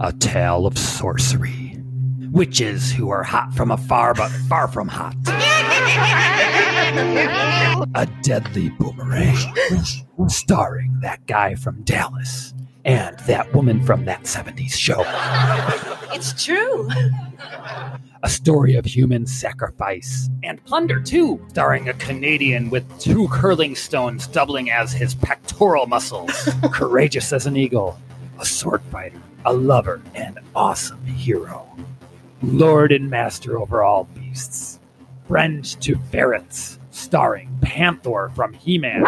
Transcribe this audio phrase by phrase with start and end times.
[0.00, 1.76] a tale of sorcery.
[2.30, 5.16] Witches who are hot from afar but far from hot.
[7.94, 9.36] a deadly boomerang.
[10.28, 15.02] Starring that guy from Dallas and that woman from that 70s show.
[16.14, 16.88] It's true.
[18.22, 24.26] A story of human sacrifice and plunder, too, starring a Canadian with two curling stones
[24.26, 26.48] doubling as his pectoral muscles.
[26.72, 27.98] Courageous as an eagle,
[28.40, 31.68] a sword fighter, a lover, and awesome hero.
[32.42, 34.78] Lord and master over all beasts.
[35.26, 39.04] Friend to ferrets, starring Panther from He Man.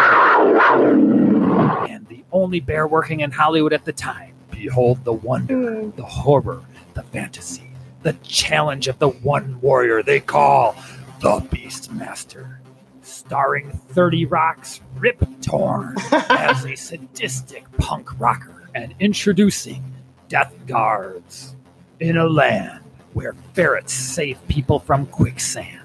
[1.88, 4.34] And the only bear working in Hollywood at the time.
[4.50, 6.62] Behold the wonder, the horror,
[6.94, 7.70] the fantasy,
[8.02, 10.74] the challenge of the one warrior they call
[11.20, 12.58] the Beastmaster.
[13.02, 19.89] Starring 30 Rock's Rip Torn as a sadistic punk rocker and introducing
[20.30, 21.56] Death Guards
[21.98, 22.80] in a land
[23.14, 25.80] where ferrets save people from quicksand,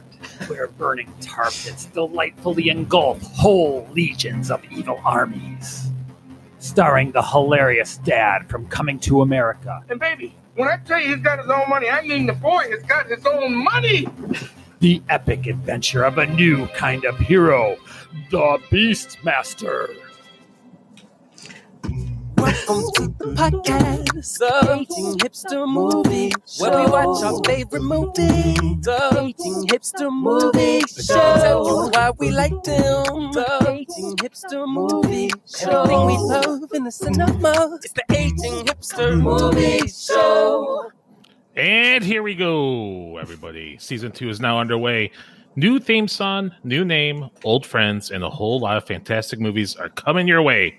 [0.46, 5.92] where burning tar pits delightfully engulf whole legions of evil armies.
[6.60, 11.24] Starring the hilarious dad from Coming to America, And baby, when I tell you he's
[11.24, 14.08] got his own money, I mean the boy has got his own money.
[14.80, 17.78] the epic adventure of a new kind of hero,
[18.30, 19.90] the Beastmaster.
[22.46, 28.54] Welcome to the podcast, the Aging Hipster Movie, where we watch our favorite movie,
[28.86, 31.16] the Aging Hipster Movie Show.
[31.16, 35.32] Tell you why we like them, the Aging Hipster Movie
[35.64, 40.92] Everything we love in the cinema, it's the Aging Hipster Movie Show.
[41.56, 43.80] And here we go, everybody.
[43.80, 45.10] Season two is now underway.
[45.56, 49.90] New theme song, new name, old friends, and a whole lot of fantastic movies are
[49.90, 50.78] coming your way.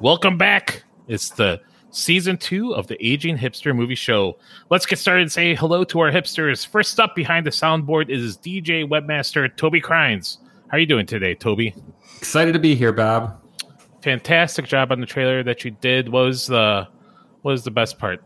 [0.00, 0.84] Welcome back.
[1.12, 1.60] It's the
[1.90, 4.38] season two of the Aging Hipster Movie Show.
[4.70, 6.66] Let's get started and say hello to our hipsters.
[6.66, 10.38] First up behind the soundboard is DJ webmaster Toby Crines.
[10.68, 11.74] How are you doing today, Toby?
[12.16, 13.38] Excited to be here, Bob.
[14.00, 16.08] Fantastic job on the trailer that you did.
[16.08, 16.88] What was the
[17.42, 18.24] what was the best part?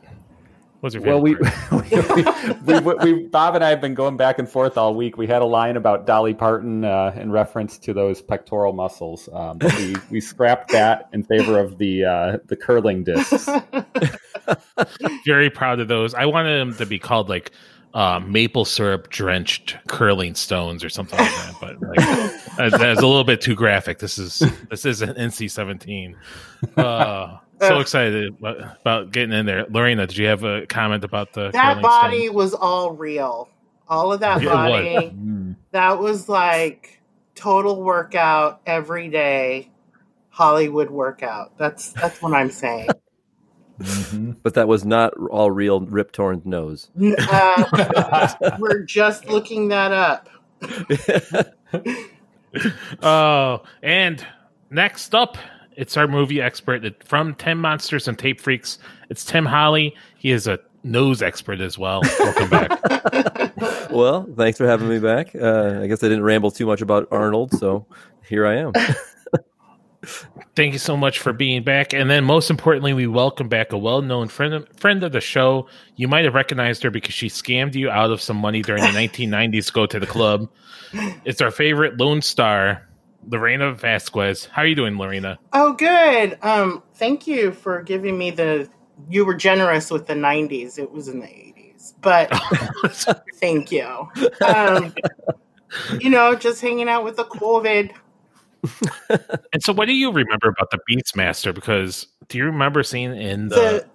[0.81, 1.53] What was your Well, favorite
[2.67, 5.17] we, we, we, we, Bob and I have been going back and forth all week.
[5.17, 9.29] We had a line about Dolly Parton uh, in reference to those pectoral muscles.
[9.33, 13.49] Um, but we, we scrapped that in favor of the uh, the curling discs.
[15.25, 16.13] very proud of those.
[16.13, 17.53] I wanted them to be called like
[17.95, 21.55] uh, maple syrup drenched curling stones or something like that.
[21.59, 21.99] But like,
[22.59, 23.99] that's, that's a little bit too graphic.
[23.99, 26.17] This is this is an NC seventeen.
[26.77, 29.67] Uh, so excited about, about getting in there.
[29.69, 32.35] Lorena, did you have a comment about the that body stones?
[32.37, 33.49] was all real.
[33.89, 34.55] All of that It was.
[34.55, 34.95] body.
[35.15, 35.57] Mm.
[35.73, 37.01] That was like
[37.35, 39.71] total workout every day.
[40.31, 41.57] Hollywood workout.
[41.57, 42.89] That's that's what I'm saying.
[43.79, 44.37] Mhm.
[44.43, 46.89] But that was not all real Rip Torn's nose.
[46.99, 50.31] Uh, we're just looking that up.
[53.03, 54.27] Oh, and
[54.71, 55.37] next up,
[55.77, 58.79] it's our movie expert from Ten Monsters and Tape Freaks.
[59.11, 59.95] It's Tim Holly.
[60.17, 62.03] He is a nose expert as well.
[62.19, 63.91] Welcome back.
[63.91, 65.35] well, thanks for having me back.
[65.35, 67.87] Uh, I guess I didn't ramble too much about Arnold, so
[68.27, 68.73] here I am.
[70.55, 71.93] Thank you so much for being back.
[71.93, 75.21] And then, most importantly, we welcome back a well known friend of, friend of the
[75.21, 75.69] show.
[75.97, 78.89] You might have recognized her because she scammed you out of some money during the
[78.99, 80.49] 1990s Go to the Club.
[81.25, 82.86] It's our favorite Lone Star,
[83.27, 84.47] Lorena Vasquez.
[84.47, 85.39] How are you doing, Lorena?
[85.53, 86.39] Oh, good.
[86.43, 88.69] Um, thank you for giving me the.
[89.11, 90.79] You were generous with the '90s.
[90.79, 92.31] It was in the '80s, but
[93.35, 94.09] thank you.
[94.47, 94.95] Um,
[96.01, 97.93] you know, just hanging out with the COVID.
[99.53, 101.55] and so, what do you remember about the Beastmaster?
[101.55, 103.87] Because do you remember seeing in the,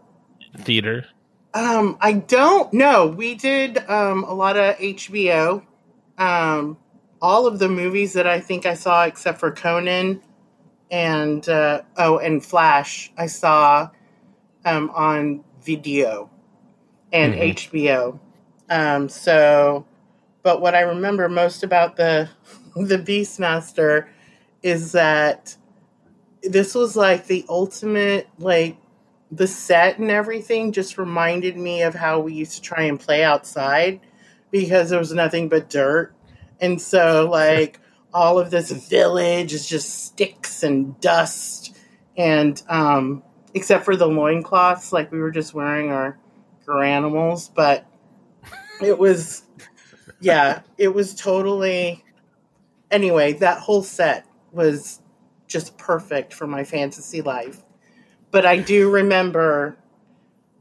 [0.53, 1.05] The theater?
[1.53, 3.07] Um, I don't know.
[3.07, 5.63] We did um, a lot of HBO.
[6.17, 6.77] Um,
[7.21, 10.21] all of the movies that I think I saw, except for Conan
[10.91, 13.89] and uh, oh, and Flash, I saw
[14.65, 16.29] um, on video
[17.11, 17.55] and Mhm.
[17.55, 18.19] HBO.
[18.69, 19.85] Um, so,
[20.43, 22.29] but what I remember most about the
[22.75, 24.07] the Beastmaster
[24.63, 25.55] is that
[26.43, 28.77] this was like the ultimate like
[29.31, 33.23] the set and everything just reminded me of how we used to try and play
[33.23, 33.99] outside
[34.51, 36.13] because there was nothing but dirt.
[36.61, 37.79] And so, like,
[38.13, 41.75] all of this village is just sticks and dust.
[42.15, 43.23] And, um,
[43.53, 46.17] except for the loincloths, like we were just wearing our,
[46.81, 47.49] animals.
[47.49, 47.85] But
[48.81, 49.43] it was,
[50.21, 52.01] yeah, it was totally.
[52.89, 55.01] Anyway, that whole set was
[55.47, 57.61] just perfect for my fantasy life
[58.31, 59.77] but I do remember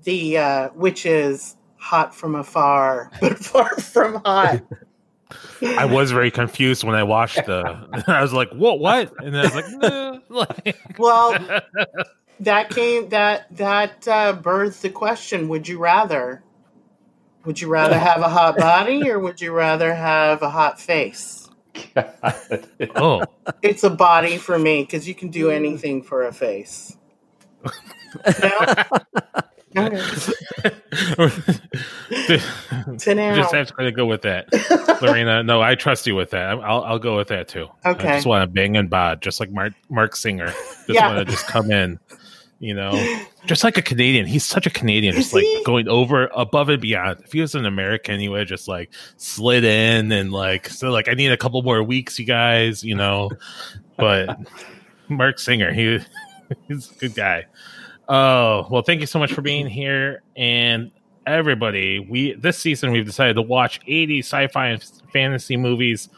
[0.03, 4.63] the uh, which is hot from afar, but far from hot.
[5.63, 8.05] I was very confused when I watched the.
[8.07, 8.79] I was like, "What?
[8.81, 10.19] What?" And then I was like, nah.
[10.29, 11.61] like Well,
[12.41, 16.43] that came that that uh, birthed the question: Would you rather?
[17.45, 21.49] Would you rather have a hot body or would you rather have a hot face?
[22.97, 23.23] "Oh,
[23.63, 26.97] It's a body for me because you can do anything for a face.
[28.43, 28.51] No?
[28.61, 29.41] Okay.
[32.99, 33.35] To now.
[33.37, 34.49] just have to go with that,
[35.03, 35.43] Lorena.
[35.43, 36.49] No, I trust you with that.
[36.59, 37.69] I'll I'll go with that too.
[37.85, 38.09] I Okay.
[38.15, 40.47] just want to bang and bod, just like Marc Marc Singer.
[40.49, 41.07] Just Yeah.
[41.15, 41.99] want to just come in,
[42.59, 42.93] you know,
[43.47, 44.27] just like a Canadian.
[44.27, 45.63] He's such a Canadian, Is just like he?
[45.65, 47.21] going over above and beyond.
[47.25, 51.09] If he was an American, he would just like slid in and like so like
[51.09, 53.31] I need a couple more weeks, you guys, you know.
[53.97, 54.37] But
[55.09, 56.01] Marc Singer, he
[56.69, 57.47] he's a good guy.
[58.13, 60.91] Oh well, thank you so much for being here, and
[61.29, 62.01] everybody.
[62.01, 66.09] We this season we've decided to watch 80 sci-fi and fantasy movies.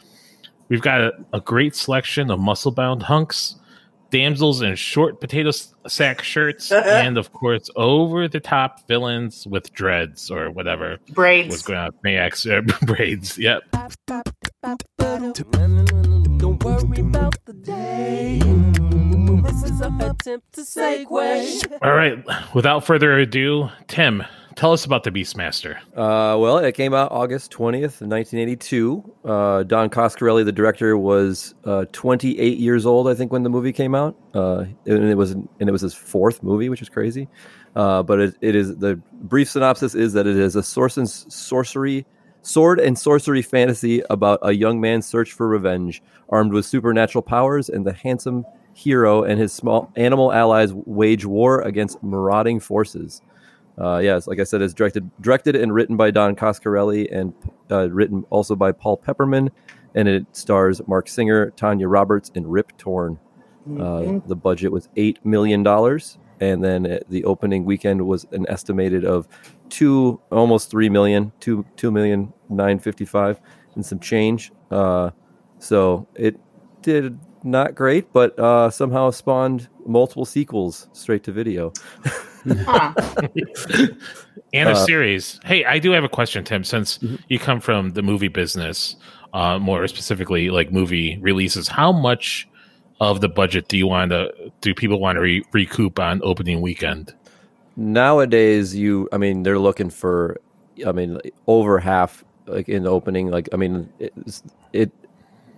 [0.69, 3.57] We've got a, a great selection of muscle-bound hunks,
[4.09, 5.51] damsels in short potato
[5.85, 11.61] sack shirts, and of course over-the-top villains with dreads or whatever was Braids.
[11.61, 11.91] going on.
[12.03, 13.37] Maax uh, braids.
[13.37, 13.61] Yep.
[16.43, 18.37] Don't worry about the day.
[19.43, 21.77] This is our attempt to segue.
[21.81, 22.21] All right.
[22.53, 24.25] Without further ado, Tim,
[24.55, 25.77] tell us about the Beastmaster.
[25.95, 29.15] Uh, well, it came out August 20th, 1982.
[29.23, 33.71] Uh, Don Coscarelli, the director, was uh, 28 years old, I think, when the movie
[33.71, 34.17] came out.
[34.33, 37.29] Uh, and it was and it was his fourth movie, which is crazy.
[37.77, 41.09] Uh, but it, it is the brief synopsis is that it is a source and
[41.09, 42.05] sorcery,
[42.43, 47.69] sword and sorcery fantasy about a young man's search for revenge, armed with supernatural powers,
[47.69, 53.21] and the handsome hero and his small animal allies wage war against marauding forces.
[53.79, 57.33] Uh, yes, like I said, it's directed directed and written by Don Coscarelli and
[57.71, 59.49] uh, written also by Paul Pepperman,
[59.95, 63.17] and it stars Marc Singer, Tanya Roberts, and Rip Torn.
[63.79, 66.17] Uh, the budget was eight million dollars,
[66.49, 69.27] and then the opening weekend was an estimated of
[69.69, 73.39] two, almost three million, two two million nine fifty five,
[73.75, 74.51] and some change.
[74.71, 75.09] Uh,
[75.59, 76.39] so it
[76.81, 81.71] did not great, but uh, somehow spawned multiple sequels straight to video.
[82.45, 82.93] Huh.
[84.53, 85.39] and a Uh, series.
[85.45, 86.63] Hey, I do have a question, Tim.
[86.65, 87.15] Since Mm-hmm.
[87.29, 88.97] you come from the movie business,
[89.33, 92.47] uh, more specifically like movie releases, how much
[92.99, 94.31] of the budget do you want to
[94.61, 97.13] do people want to re- recoup on opening weekend?
[97.75, 100.37] nowadays you i mean they're looking for
[100.85, 103.91] i mean over half like in the opening like i mean
[104.73, 104.91] it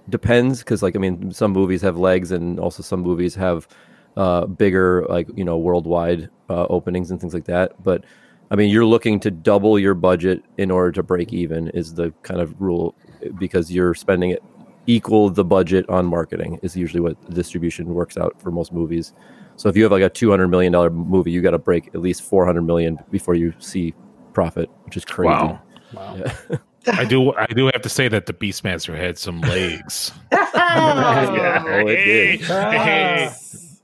[0.09, 3.67] depends because like i mean some movies have legs and also some movies have
[4.17, 8.05] uh bigger like you know worldwide uh, openings and things like that but
[8.51, 12.11] i mean you're looking to double your budget in order to break even is the
[12.23, 12.95] kind of rule
[13.37, 14.43] because you're spending it
[14.87, 19.13] equal the budget on marketing is usually what distribution works out for most movies
[19.57, 21.87] so if you have like a two hundred million dollar movie, you got to break
[21.95, 23.93] at least four hundred million before you see
[24.33, 25.29] profit, which is crazy.
[25.29, 25.61] Wow.
[25.93, 26.33] Yeah.
[26.87, 27.33] I do.
[27.35, 30.11] I do have to say that the Beastmaster had some legs.
[30.33, 31.63] Yeah.
[31.65, 32.41] Oh, it did.
[32.41, 33.29] Hey.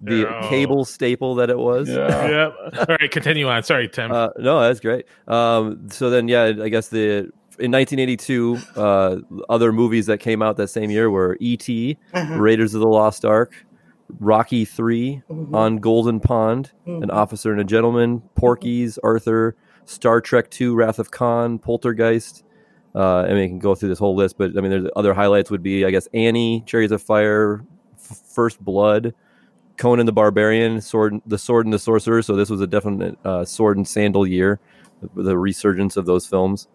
[0.02, 0.50] The Oh.
[0.50, 1.88] cable staple that it was.
[1.88, 2.54] Yep.
[2.80, 3.64] All right, continue on.
[3.64, 4.12] Sorry, Tim.
[4.12, 5.06] Uh, no, that's great.
[5.28, 7.32] Um, so then, yeah, I guess the
[7.62, 9.18] in 1982, uh,
[9.50, 12.36] other movies that came out that same year were E.T., Uh-huh.
[12.40, 13.66] Raiders of the Lost Ark,
[14.20, 15.54] Rocky 3 Mhm.
[15.54, 17.04] on Golden Pond, Mhm.
[17.04, 22.44] An Officer and a Gentleman, Porky's, Arthur, Star Trek II, Wrath of Khan, Poltergeist.
[22.94, 25.14] Uh, I mean, I can go through this whole list, but I mean, there's other
[25.14, 27.64] highlights would be, I guess, Annie, Chariots of Fire,
[27.96, 29.14] F- First Blood,
[29.78, 32.22] Conan the Barbarian, Sword, the Sword and the Sorcerer.
[32.22, 34.60] So this was a definite uh, sword and sandal year,
[35.16, 36.68] the resurgence of those films.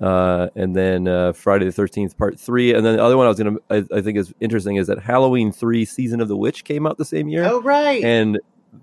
[0.00, 3.28] Uh, and then uh, Friday the Thirteenth Part Three, and then the other one I
[3.28, 6.64] was gonna, I, I think is interesting is that Halloween Three: Season of the Witch
[6.64, 8.02] came out the same year Oh right.
[8.02, 8.40] and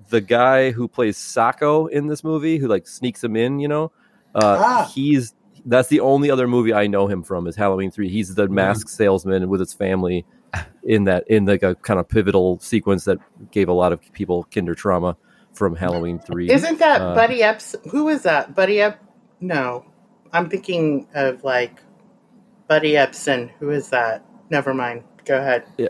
[0.09, 3.91] the guy who plays Sacco in this movie, who like sneaks him in, you know,
[4.35, 4.91] uh, Ah.
[4.93, 5.33] he's
[5.65, 8.09] that's the only other movie I know him from is Halloween Three.
[8.09, 10.23] He's the mask salesman with his family
[10.83, 13.17] in that in like a kind of pivotal sequence that
[13.51, 15.17] gave a lot of people kinder trauma
[15.53, 16.51] from Halloween Three.
[16.51, 17.75] Isn't that Uh, Buddy Epps?
[17.91, 18.53] Who is that?
[18.55, 19.03] Buddy Epps?
[19.41, 19.85] No,
[20.33, 21.81] I'm thinking of like
[22.67, 23.49] Buddy Ebsen.
[23.59, 24.23] Who is that?
[24.49, 25.03] Never mind.
[25.25, 25.65] Go ahead.
[25.77, 25.87] Yeah.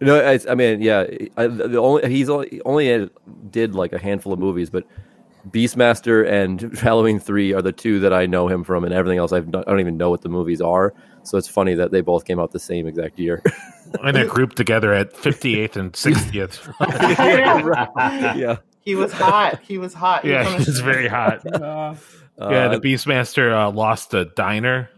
[0.00, 1.06] No, I, I mean, yeah,
[1.38, 3.08] I, the only he's only, only
[3.50, 4.84] did like a handful of movies, but
[5.48, 9.32] Beastmaster and Halloween Three are the two that I know him from, and everything else
[9.32, 10.92] I've not, I don't even know what the movies are.
[11.22, 13.42] So it's funny that they both came out the same exact year.
[14.04, 16.74] and they're grouped together at 58th and 60th.
[18.38, 19.60] yeah, He was hot.
[19.62, 20.24] He was hot.
[20.24, 21.40] He was Yeah, on a- it's very hot.
[22.40, 24.90] Uh, yeah, the Uh, Beastmaster uh, lost a diner.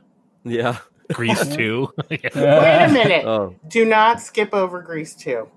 [0.45, 0.79] yeah.
[1.13, 1.89] Grease too.
[2.11, 2.19] yeah.
[2.35, 3.25] Wait a minute.
[3.25, 5.49] Oh, Do not skip over Grease 2.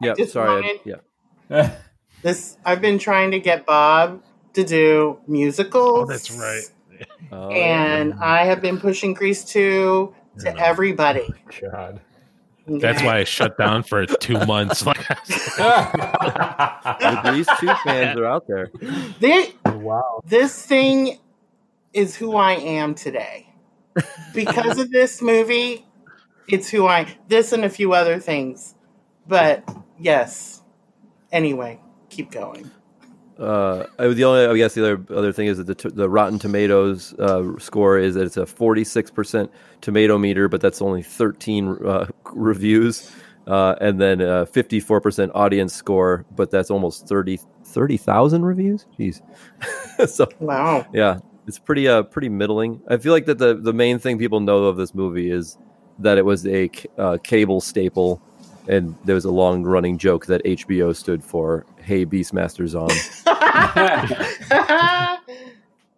[0.00, 0.14] yeah.
[0.16, 0.64] just Sorry.
[0.64, 0.98] I,
[1.50, 1.76] yeah.
[2.22, 6.02] this I've been trying to get Bob to do musicals.
[6.02, 6.62] Oh, that's right.
[7.32, 10.54] Oh, And I have been pushing Grease 2 to Yeah.
[10.58, 11.28] everybody.
[11.72, 12.00] God.
[12.66, 14.84] That's why I shut down for two months.
[14.94, 14.98] Like,
[15.56, 18.70] the Grease 2 fans are out there.
[19.20, 20.20] They, wow.
[20.26, 21.18] this thing
[21.92, 23.48] is who I am today.
[24.34, 25.86] Because of this movie,
[26.48, 28.74] it's who I this and a few other things.
[29.26, 29.68] But
[29.98, 30.62] yes.
[31.30, 31.80] Anyway,
[32.10, 32.70] keep going.
[33.38, 36.08] Uh, I- the only, I guess, the other other thing is that the, t- the
[36.08, 39.48] Rotten Tomatoes uh, score is that it's a 46%
[39.80, 43.10] tomato meter, but that's only 13 uh, reviews,
[43.48, 48.86] uh, and then uh, 54% audience score, but that's almost 30 30,000 reviews.
[48.98, 49.20] Jeez.
[50.08, 50.86] so Wow.
[50.92, 52.80] yeah, it's pretty uh pretty middling.
[52.88, 55.58] I feel like that the the main thing people know of this movie is
[55.98, 58.20] that it was a c- uh, cable staple,
[58.68, 62.90] and there was a long running joke that HBO stood for "Hey Beastmasters on."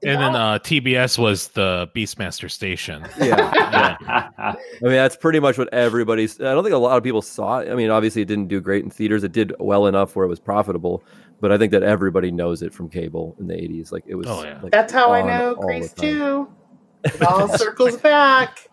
[0.02, 3.06] and then uh, TBS was the Beastmaster station.
[3.18, 3.96] yeah,
[4.38, 6.40] I mean that's pretty much what everybody's.
[6.40, 7.70] I don't think a lot of people saw it.
[7.70, 9.24] I mean, obviously it didn't do great in theaters.
[9.24, 11.04] It did well enough where it was profitable,
[11.40, 13.92] but I think that everybody knows it from cable in the '80s.
[13.92, 14.26] Like it was.
[14.26, 14.60] Oh, yeah.
[14.62, 16.10] like, That's how I know all the Grease time.
[16.10, 16.48] 2.
[17.04, 18.68] It all circles back.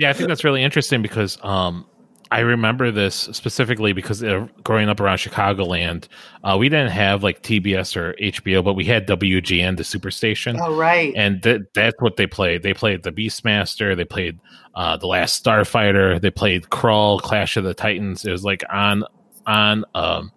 [0.00, 1.86] Yeah, I think that's really interesting because um,
[2.32, 6.06] I remember this specifically because uh, growing up around Chicagoland,
[6.44, 10.56] uh, we didn't have like TBS or HBO, but we had WGN, the superstation.
[10.60, 11.12] Oh right.
[11.16, 12.62] and th- that's what they played.
[12.62, 13.96] They played the Beastmaster.
[13.96, 14.38] They played
[14.76, 16.20] uh, the Last Starfighter.
[16.20, 18.24] They played Krull, Clash of the Titans.
[18.24, 19.02] It was like on
[19.46, 20.30] on um,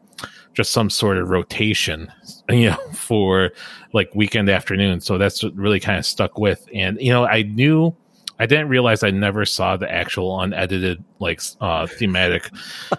[0.54, 2.12] just some sort of rotation,
[2.50, 3.52] you know, for
[3.94, 5.00] like weekend afternoon.
[5.00, 6.68] So that's what really kind of stuck with.
[6.74, 7.96] And you know, I knew.
[8.40, 12.50] I didn't realize I never saw the actual unedited like uh thematic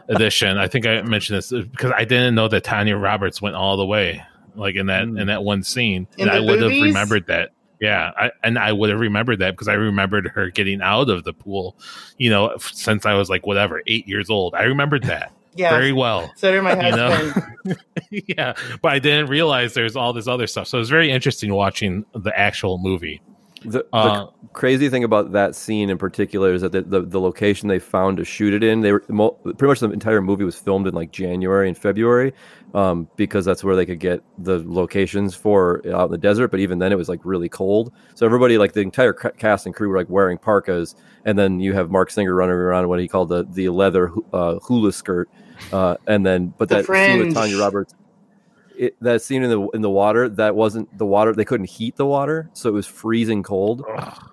[0.09, 0.59] edition.
[0.59, 3.87] I think I mentioned this because I didn't know that Tanya Roberts went all the
[3.87, 4.23] way
[4.55, 6.07] like in that in that one scene.
[6.19, 7.51] In and I would have remembered that.
[7.81, 11.25] Yeah, I, and I would have remembered that because I remembered her getting out of
[11.25, 11.77] the pool,
[12.17, 14.55] you know, f- since I was like whatever eight years old.
[14.55, 15.71] I remembered that Yeah.
[15.71, 16.33] very well.
[16.37, 17.11] so did my You know?
[17.11, 17.79] husband.
[18.11, 20.69] yeah, but I didn't realize there's all this other stuff.
[20.69, 23.21] So it was very interesting watching the actual movie.
[23.65, 27.21] The, the Uh, crazy thing about that scene in particular is that the, the, the
[27.21, 30.57] location they found to shoot it in, they were pretty much the entire movie was
[30.57, 32.33] filmed in like January and February,
[32.75, 36.49] um, because that's where they could get the locations for out in the desert.
[36.49, 37.93] But even then, it was like really cold.
[38.15, 40.95] So everybody, like the entire cast and crew, were like wearing parkas,
[41.25, 44.13] and then you have Marc Singer running around in what he called the the leather
[44.33, 45.29] uh, hula skirt,
[45.73, 47.35] uh, and then but The that scene with.
[47.35, 47.95] Tanya Roberts
[48.77, 51.97] it, that scene in the in the water that wasn't the water they couldn't heat
[51.97, 53.85] the water so it was freezing cold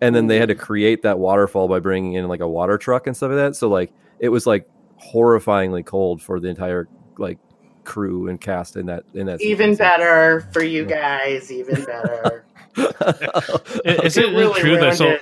[0.02, 3.08] and then they had to create that waterfall by bringing in like a water truck
[3.08, 4.68] and stuff like that so like it was like
[5.02, 7.38] horrifyingly cold for the entire like
[7.84, 9.78] crew and cast in that in that Even sequence.
[9.78, 11.52] better for you guys.
[11.52, 12.46] Even better.
[13.86, 15.22] Is it really true that ruined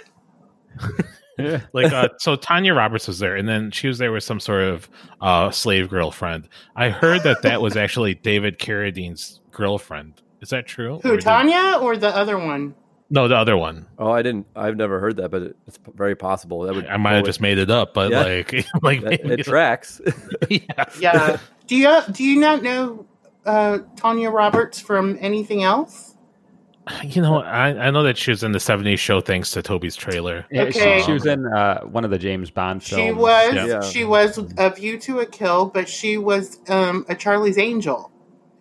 [0.80, 0.98] so
[1.46, 1.62] it.
[1.74, 4.63] like uh so Tanya Roberts was there and then she was there with some sort
[4.63, 4.89] of
[5.22, 6.48] uh slave girlfriend.
[6.75, 10.22] I heard that that was actually David Carradine's girlfriend.
[10.41, 10.96] Is that true?
[10.96, 12.75] Or Who, did- Tanya or the other one?
[13.12, 13.88] No, the other one.
[13.98, 17.13] oh i didn't i've never heard that but it's very possible that would I might
[17.15, 18.22] have just made it up, but Yeah.
[18.22, 18.53] like
[18.84, 20.00] like it, it tracks
[20.50, 20.86] yeah.
[21.00, 21.38] Yeah.
[21.65, 23.05] do you do you not know
[23.46, 26.09] uh, Tanya Roberts from anything else?
[27.03, 29.96] You know, I, I know that she was in the 70s show thanks to Toby's
[29.96, 30.46] trailer.
[30.51, 31.00] Yeah, Okay.
[31.00, 33.03] she, she was in uh, one of the James Bond films.
[33.05, 33.65] She was Yeah.
[33.65, 33.81] Yeah.
[33.81, 38.12] she was a View to a Kill, but she was um, a Charlie's Angel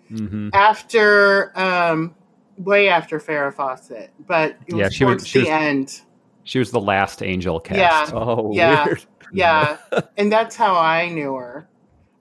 [0.09, 2.15] hmm after um,
[2.57, 6.01] way after Farrah Fawcett, but it was Yeah, she was- she the was- end.
[6.45, 7.77] She was the last angel Yeah.
[7.89, 8.15] cast.
[8.15, 8.87] oh Yeah.
[8.87, 9.77] weird Yeah,
[10.17, 11.69] and that's how I knew her.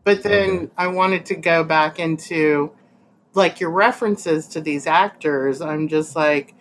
[0.04, 2.72] But then I wanted to go back into
[3.38, 5.62] like your references to these actors.
[5.62, 6.56] I'm just like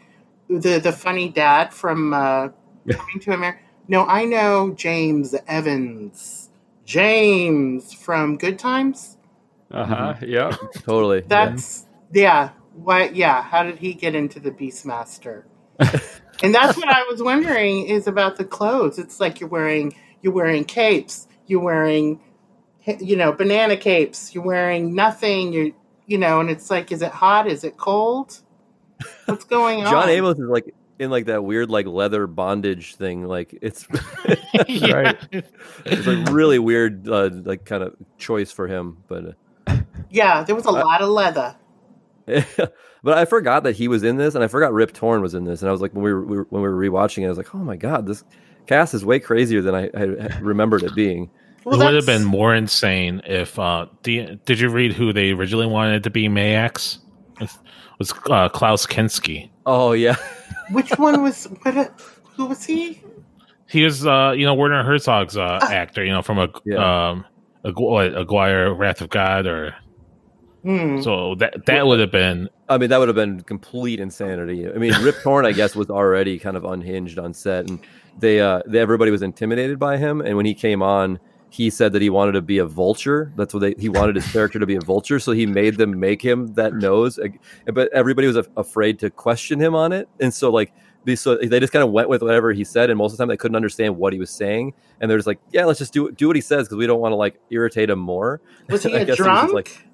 [0.48, 2.48] the the funny dad from uh,
[2.88, 3.60] Coming to America.
[3.88, 6.50] No, I know James Evans.
[6.84, 9.16] James from Good Times.
[9.70, 10.14] Uh huh.
[10.20, 10.54] Yep.
[10.84, 12.50] totally That's yeah.
[12.74, 13.16] What?
[13.16, 13.42] Yeah.
[13.42, 15.44] How did he get into the Beastmaster?
[16.42, 18.98] and that's what I was wondering is about the clothes.
[18.98, 21.26] It's like you're wearing you're wearing capes.
[21.46, 22.20] You're wearing
[23.00, 24.34] you know banana capes.
[24.34, 25.52] You're wearing nothing.
[25.52, 25.74] You
[26.06, 27.46] you know, and it's like, is it hot?
[27.46, 28.40] Is it cold?
[29.26, 29.90] What's going on?
[29.90, 33.86] john amos is like in like that weird like leather bondage thing like it's
[34.68, 35.12] Yeah.
[35.84, 39.36] it's like really weird uh, like kind of choice for him but
[39.66, 39.76] uh,
[40.08, 41.54] Yeah, there was a I- lot of leather.
[42.26, 45.44] but I forgot that he was in this, and I forgot Rip Torn was in
[45.44, 47.26] this, and I was like, when we were, we were when we were rewatching it,
[47.26, 48.24] I was like, oh my god, this
[48.66, 51.30] cast is way crazier than I, I remembered it being.
[51.66, 53.58] Well, it would have been more insane if.
[53.58, 56.98] Uh, the, did you read who they originally wanted to be Maax?
[57.40, 57.50] It
[57.98, 59.50] was uh, Klaus Kinski.
[59.66, 60.14] Oh yeah,
[60.70, 62.00] Which one was what?
[62.36, 63.02] Who was he?
[63.68, 65.72] He was, uh, you know, Werner Herzog's uh, Ah.
[65.72, 66.04] actor.
[66.04, 67.08] You know, from a Yeah.
[67.10, 67.24] um,
[67.64, 69.74] Agu- Aguirre, Wrath of God, or
[70.62, 71.00] Hmm.
[71.00, 72.48] so that that would have been.
[72.68, 74.68] I mean that would have been complete insanity.
[74.68, 77.80] I mean, Rip Torn, I guess, was already kind of unhinged on set, and
[78.18, 81.18] they, uh, they everybody was intimidated by him, and when he came on.
[81.48, 83.32] He said that he wanted to be a vulture.
[83.36, 85.18] That's what they, he wanted his character to be a vulture.
[85.18, 87.18] So he made them make him that nose.
[87.72, 90.08] But everybody was af- afraid to question him on it.
[90.20, 90.72] And so, like,
[91.04, 92.90] they, so they just kind of went with whatever he said.
[92.90, 94.74] And most of the time, they couldn't understand what he was saying.
[95.00, 97.00] And they're just like, yeah, let's just do, do what he says because we don't
[97.00, 98.40] want to, like, irritate him more.
[98.68, 99.52] Was he a guess he drunk?
[99.52, 99.85] like-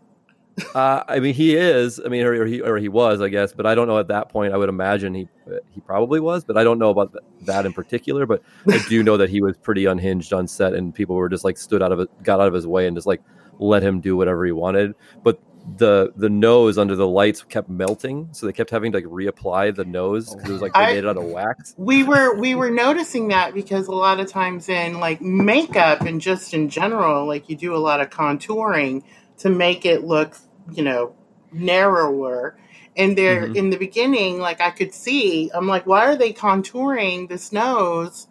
[0.74, 2.00] Uh, I mean, he is.
[2.04, 3.52] I mean, or, he or he was, I guess.
[3.52, 4.52] But I don't know at that point.
[4.52, 5.28] I would imagine he
[5.70, 8.26] he probably was, but I don't know about that in particular.
[8.26, 11.44] But I do know that he was pretty unhinged on set, and people were just
[11.44, 13.22] like stood out of it, got out of his way, and just like
[13.58, 14.94] let him do whatever he wanted.
[15.22, 15.40] But
[15.78, 19.74] the the nose under the lights kept melting, so they kept having to like reapply
[19.74, 21.74] the nose because it was like they I- made it out of wax.
[21.78, 26.20] we were we were noticing that because a lot of times in like makeup and
[26.20, 29.02] just in general like you do a lot of contouring
[29.42, 30.36] to make it look
[30.72, 31.14] you know
[31.52, 32.56] narrower
[32.96, 33.56] and there Mhm.
[33.56, 38.28] in the beginning like i could see i'm like why are they contouring this nose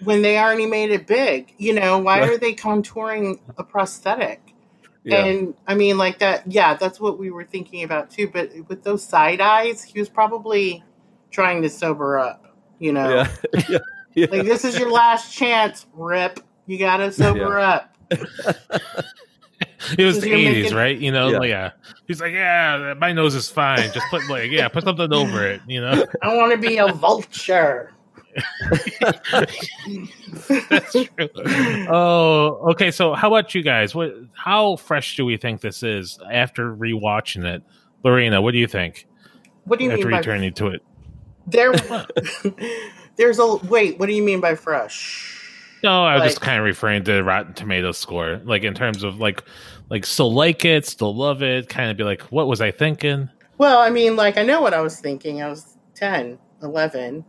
[0.00, 4.42] when they already made it big you know why are they contouring a prosthetic
[5.04, 8.28] Yeah, and I mean, like that, yeah, that's what we were thinking about too.
[8.32, 10.82] But with those side eyes, he was probably
[11.30, 13.26] trying to sober up, you know?
[13.28, 13.28] yeah,
[14.14, 14.26] yeah.
[14.30, 16.40] Like, this is your last chance, Rip.
[16.66, 17.96] You gotta sober up.
[19.98, 20.96] It was the eighties, right?
[20.98, 21.38] You know, Yeah.
[21.38, 21.70] like, yeah.
[22.06, 23.90] He's like, yeah, my nose is fine.
[23.92, 25.60] Just put like, yeah, put something over it.
[25.66, 27.90] You know, I want to be a vulture.
[30.48, 31.28] that's true.
[31.88, 32.90] Oh, okay.
[32.90, 33.94] So, how about you guys?
[33.94, 34.12] What?
[34.34, 37.62] How fresh do we think this is after rewatching it?
[38.02, 39.06] Lorena, what do you think
[39.64, 40.82] What do you after mean by returning to it?
[41.46, 41.72] there?
[43.16, 43.98] There's a wait.
[43.98, 45.43] What do you mean by fresh?
[45.84, 49.02] No, I was Like- just kind of referring to Rotten Tomatoes score, like in terms
[49.04, 49.44] of like,
[49.90, 53.28] like still like it, still love it, kind of be like, what was I thinking?
[53.58, 55.42] Well, I mean, like I know what I was thinking.
[55.42, 57.24] I was 10, 11.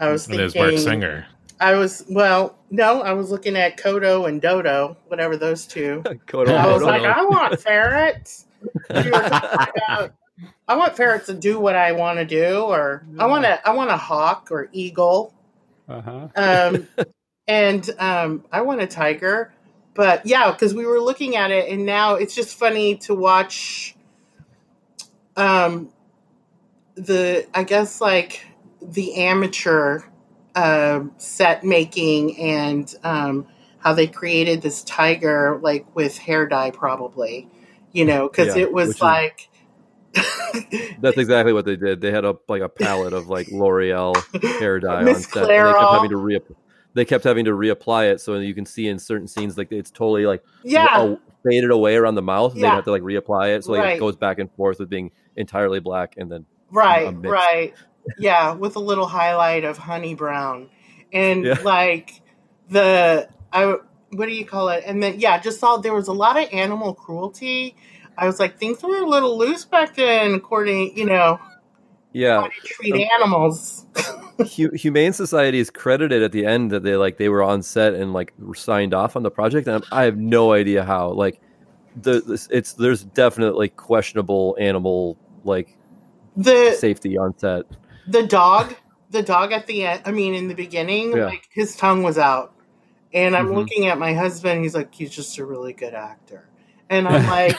[0.00, 0.72] I was And there's thinking.
[0.74, 1.26] Marc Singer.
[1.60, 6.02] I was well, no, I was looking at Kodo and Dodo, whatever those two.
[6.26, 6.86] Kodo I was Moto.
[6.86, 8.46] like, I want ferrets.
[8.90, 10.12] We were talking about,
[10.68, 13.72] I want ferrets to do what I want to do, or I want to, I
[13.72, 15.32] want a hawk or eagle,
[15.88, 16.28] Uh-huh.
[16.34, 16.88] um,
[17.46, 19.52] and um, I want a tiger.
[19.94, 23.94] But yeah, because we were looking at it, and now it's just funny to watch.
[25.36, 25.90] Um,
[26.94, 28.46] the I guess like
[28.82, 30.00] the amateur
[30.54, 33.46] uh, set making and um,
[33.78, 37.48] how they created this tiger like with hair dye probably
[37.92, 39.48] you know because Yeah, it was is- like
[41.00, 42.00] That's exactly what they did.
[42.00, 44.14] They had a like a palette of like L'Oreal
[44.58, 46.40] hair dye on set, and they kept having to re
[46.94, 49.90] they kept having to reapply it so you can see in certain scenes like it's
[49.90, 51.14] totally like yeah.
[51.44, 52.54] faded away around the mouth.
[52.54, 53.96] and They have to like reapply it, so like, Right.
[53.96, 57.74] it goes back and forth with being entirely black and then right right.
[58.18, 60.68] Yeah with a little highlight of honey brown.
[61.12, 61.58] And Yeah.
[61.64, 62.20] like
[62.68, 63.76] the i
[64.12, 64.82] what do you call it?
[64.86, 67.76] And then yeah just saw there was a lot of animal cruelty.
[68.18, 71.38] I was like things were a little loose back then according you know
[72.12, 72.40] yeah.
[72.42, 73.86] how to treat animals
[74.74, 78.12] Humane Society is credited at the end that they like they were on set and
[78.12, 81.10] like signed off on the project, and I have no idea how.
[81.10, 81.40] Like,
[81.96, 85.76] the it's there's definitely questionable animal like
[86.36, 87.64] the safety on set.
[88.06, 88.74] the dog
[89.10, 91.24] the dog at the end i mean in the beginning Yeah.
[91.26, 92.54] like his tongue was out
[93.12, 93.56] and i'm Mhm.
[93.56, 96.48] looking at my husband he's like he's just a really good actor
[96.88, 97.58] and i'm like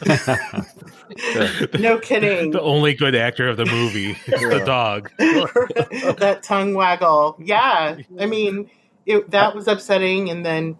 [1.80, 5.10] no kidding The only good actor of the movie is the dog.
[5.18, 8.70] that tongue waggle yeah i mean
[9.06, 10.76] it, that was upsetting and then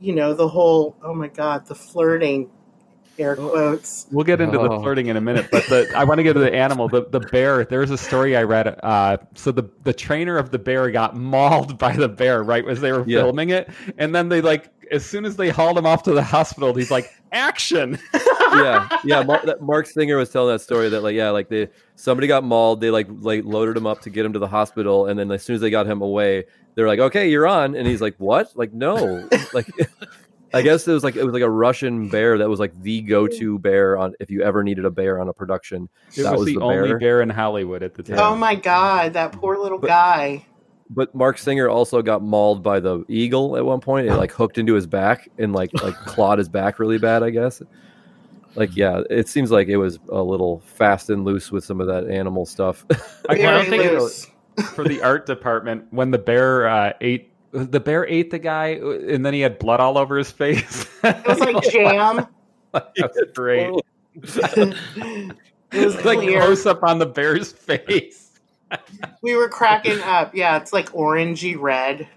[0.00, 2.50] you know the whole oh my god the flirting
[3.18, 4.80] air quotes We'll get into the Oh.
[4.82, 6.88] flirting in a minute, but the, I want to get to the animal.
[6.88, 7.64] The the bear.
[7.66, 8.66] There's a story I read.
[8.82, 12.80] Uh, so the the trainer of the bear got mauled by the bear right as
[12.80, 13.20] they were Yeah.
[13.22, 16.22] filming it, and then they like as soon as they hauled him off to the
[16.22, 17.98] hospital, he's like action.
[18.54, 19.22] yeah, yeah.
[19.22, 22.44] Marc, that Marc Singer was telling that story that like yeah, like they somebody got
[22.44, 22.80] mauled.
[22.80, 25.42] They like like loaded him up to get him to the hospital, and then as
[25.42, 28.56] soon as they got him away, they're like, "Okay, you're on," and he's like, "What?
[28.56, 29.66] Like no, like."
[30.52, 33.02] I guess it was like it was like a Russian bear that was like the
[33.02, 35.88] go-to bear on if you ever needed a bear on a production.
[36.16, 36.98] It that was, was the, the only bear.
[36.98, 37.22] bear.
[37.22, 38.18] in Hollywood at the time.
[38.18, 40.46] Oh my god, that poor little But- guy.
[40.92, 44.08] But Marc Singer also got mauled by the eagle at one point.
[44.08, 47.22] It like hooked into his back and like like clawed his back really bad.
[47.22, 47.62] I guess.
[48.56, 51.86] Like yeah, it seems like it was a little fast and loose with some of
[51.86, 52.84] that animal stuff.
[53.28, 54.26] I, I don't think loose.
[54.74, 59.24] for the art department when the bear uh, ate the bear ate the guy and
[59.24, 60.88] then he had blood all over his face.
[61.04, 62.26] It was like jam.
[62.72, 63.72] That's great.
[64.14, 64.76] it
[65.72, 66.40] was like clear.
[66.40, 68.29] close up on the bear's face.
[69.22, 70.34] We were cracking up.
[70.34, 72.08] Yeah, it's like orangey red.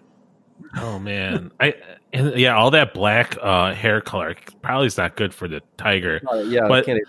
[0.77, 1.75] Oh man, I
[2.13, 6.21] and yeah, all that black uh, hair color probably is not good for the tiger.
[6.31, 6.99] Uh, yeah, But- can't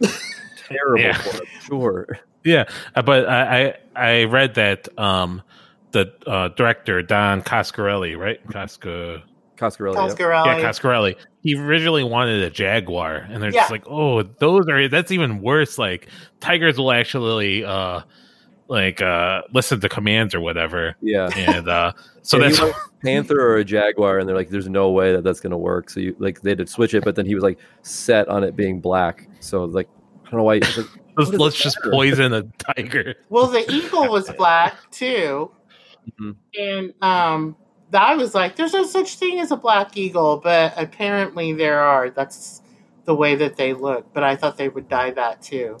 [0.68, 1.12] terrible Yeah.
[1.16, 2.18] for it, sure.
[2.44, 3.74] Yeah, uh, but I I,
[4.20, 5.42] I read that um,
[5.92, 8.44] the uh, director Don Coscarelli, right?
[8.48, 9.22] Cosca,
[9.56, 9.94] Coscarelli.
[9.94, 10.08] yeah.
[10.08, 10.46] Coscarelli.
[10.46, 11.16] yeah, Coscarelli.
[11.42, 13.60] He originally wanted a jaguar, and they're Yeah.
[13.60, 15.78] just like, oh, those are that's even worse.
[15.78, 16.08] Like
[16.40, 18.00] tigers will actually uh,
[18.68, 21.28] like uh, listen to commands or whatever, Yeah.
[21.36, 24.90] and uh, so Yeah, that's went panther or a jaguar, and they're like, "There's no
[24.90, 27.34] way that that's gonna work." So you like they did switch it, but then he
[27.34, 29.28] was like set on it being black.
[29.40, 29.88] So like,
[30.26, 30.54] I don't know why.
[30.54, 30.76] like,
[31.16, 31.90] let's, let's just matter?
[31.90, 32.42] poison a
[32.74, 33.14] tiger.
[33.28, 35.50] Well, the eagle was black too,
[36.20, 36.36] Mhm.
[36.58, 37.56] and um,
[37.92, 42.10] I was like, "There's no such thing as a black eagle," but apparently there are.
[42.10, 42.62] That's
[43.04, 44.12] the way that they look.
[44.14, 45.76] But I thought they would dye that too.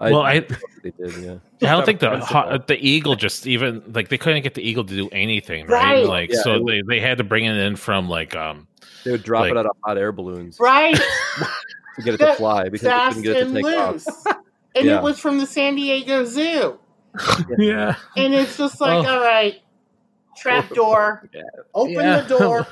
[0.00, 0.40] I, Well, I-
[0.82, 1.68] they did, yeah.
[1.68, 4.84] I don't think the ho- the eagle just even like they couldn't get the eagle
[4.84, 5.82] to do anything, right?
[5.96, 6.06] Right.
[6.06, 8.68] Like Yeah, so it they, they had to bring it in from like um
[9.04, 10.94] They would drop Like- it out of hot air balloons Right,
[11.96, 14.36] to get it to fly because they fast couldn't get it to and take off.
[14.76, 14.98] and Yeah.
[14.98, 16.78] it was from the San Diego Zoo.
[17.58, 19.10] yeah And it's just like, Oh.
[19.14, 19.56] all right,
[20.36, 21.42] trap door, Yeah.
[21.74, 22.20] open Yeah.
[22.20, 22.66] the door.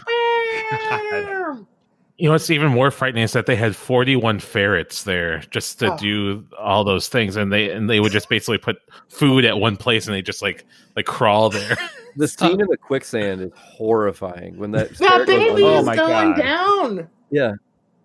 [2.18, 5.92] You know what's even more frightening is that they had 41 ferrets there just to
[5.92, 5.96] Oh.
[5.98, 9.76] do all those things, and they and they would just basically put food at one
[9.76, 10.64] place, and they just like
[10.96, 11.76] like crawl there.
[12.18, 15.84] The scene in the quicksand is horrifying when that that ferret goes baby Oh is
[15.84, 16.38] my going God.
[16.38, 17.08] down.
[17.30, 17.52] Yeah.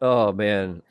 [0.02, 0.82] Oh man,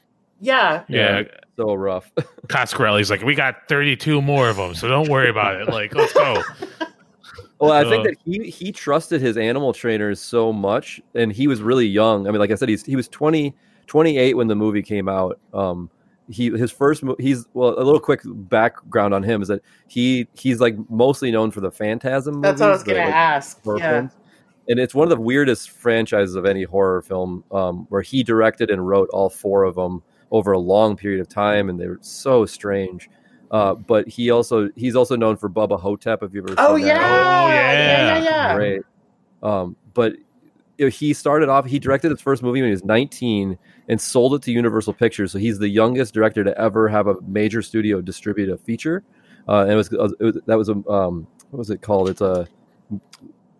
[0.41, 0.85] Yeah.
[0.89, 1.25] yeah,
[1.59, 2.11] so rough.
[2.47, 5.69] Coscarelli's like, we got 32 more of them, so don't worry about it.
[5.69, 6.43] Like, let's go.
[7.61, 11.47] Well, I think Uh, that he he trusted his animal trainers so much, and he
[11.47, 12.27] was really young.
[12.27, 13.55] I mean, like I said, he's he was 20,
[13.87, 15.39] 28 when the movie came out.
[15.53, 15.91] Um,
[16.29, 20.29] he his first mo- he's well a little quick background on him is that he
[20.35, 22.41] he's like mostly known for the Phantasm.
[22.41, 23.61] That's what I was the, going to like, ask.
[23.67, 23.79] Yeah.
[24.01, 24.13] films.
[24.69, 28.71] And it's one of the weirdest franchises of any horror film, um, where he directed
[28.71, 31.99] and wrote all four of them over a long period of time, and they were
[32.03, 33.11] so strange.
[33.51, 36.23] Uh, but he also he's also known for Bubba Ho-Tep.
[36.23, 36.99] If you ever Oh, seen yeah.
[36.99, 37.45] that.
[37.45, 37.73] Oh, yeah.
[37.73, 38.19] yeah.
[38.19, 38.25] Yeah.
[38.25, 38.55] Yeah.
[38.55, 38.83] great.
[39.43, 40.15] Um, but
[40.79, 41.67] you know, he started off.
[41.67, 43.59] He directed his first movie when he was 19
[43.89, 45.33] and sold it to Universal Pictures.
[45.33, 49.03] So he's the youngest director to ever have a major studio distribute a feature.
[49.49, 52.09] Uh, and it was, it was that was a um, what was it called?
[52.09, 52.47] It's a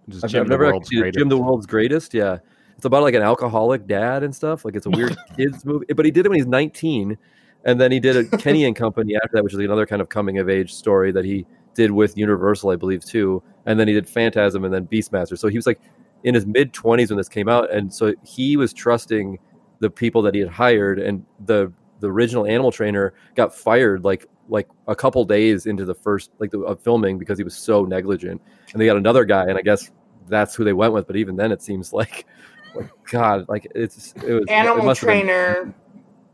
[0.09, 1.19] Just I've, Jim I've the never World's actually Greatest.
[1.19, 2.15] Jim the World's Greatest.
[2.15, 2.39] Yeah,
[2.77, 4.65] it's about like an alcoholic dad and stuff.
[4.65, 5.87] Like it's a weird kids movie.
[5.93, 7.19] But he did it when he's 19,
[7.65, 10.09] and then he did a Kenny and Company after that, which is another kind of
[10.09, 13.43] coming of age story that he did with Universal, I believe, too.
[13.67, 15.39] And then he did Phantasm and then Beastmaster.
[15.39, 15.81] So he was like
[16.25, 19.39] in his mid 20s when this came out, and so he was trusting
[19.79, 24.27] the people that he had hired, and the the original animal trainer got fired like
[24.49, 27.85] like a couple days into the first like the of filming because he was so
[27.85, 28.41] negligent.
[28.73, 29.45] And they got another guy.
[29.45, 29.91] And i guess
[30.29, 31.07] that's who they went with.
[31.07, 32.27] But even then it seems like
[32.75, 35.75] like god like it's it was Animal been- trainer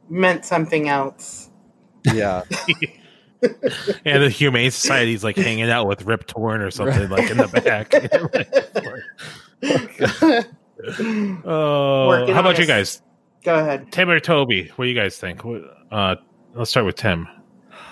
[0.08, 1.50] meant something else.
[2.12, 2.42] yeah
[4.04, 7.48] And the Humane Society's like hanging out with Rip Torn or something like in the
[7.48, 7.92] back.
[11.44, 13.02] Oh, Working how about you guys?
[13.44, 13.90] Go ahead.
[13.92, 14.70] Tim or Toby?
[14.76, 15.44] What do you guys think?
[15.44, 16.16] What- Uh,
[16.54, 17.28] let's start with Tim.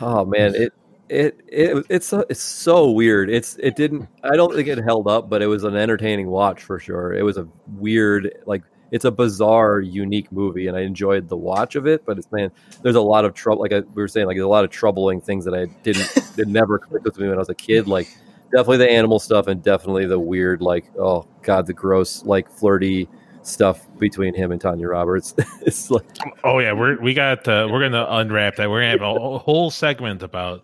[0.01, 0.73] oh man it
[1.09, 5.07] it, it it's so, it's so weird it's it didn't i don't think it held
[5.07, 7.47] up but it was an entertaining watch for sure it was a
[7.77, 12.19] weird like it's a bizarre unique movie and i enjoyed the watch of it but
[12.19, 12.51] it's man
[12.83, 14.71] there's a lot of trouble like I, we were saying like there's a lot of
[14.71, 17.87] troubling things that i didn't it never clicked with me when i was a kid
[17.89, 18.07] like
[18.53, 23.09] definitely the animal stuff and definitely the weird like oh god the gross like flirty
[23.43, 26.05] stuff between him and tanya roberts it's like
[26.45, 28.69] Oh yeah, we're we got uh, we're gonna unwrap that.
[28.71, 30.63] We're gonna have a whole- whole segment about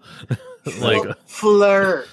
[0.78, 2.06] like flirt.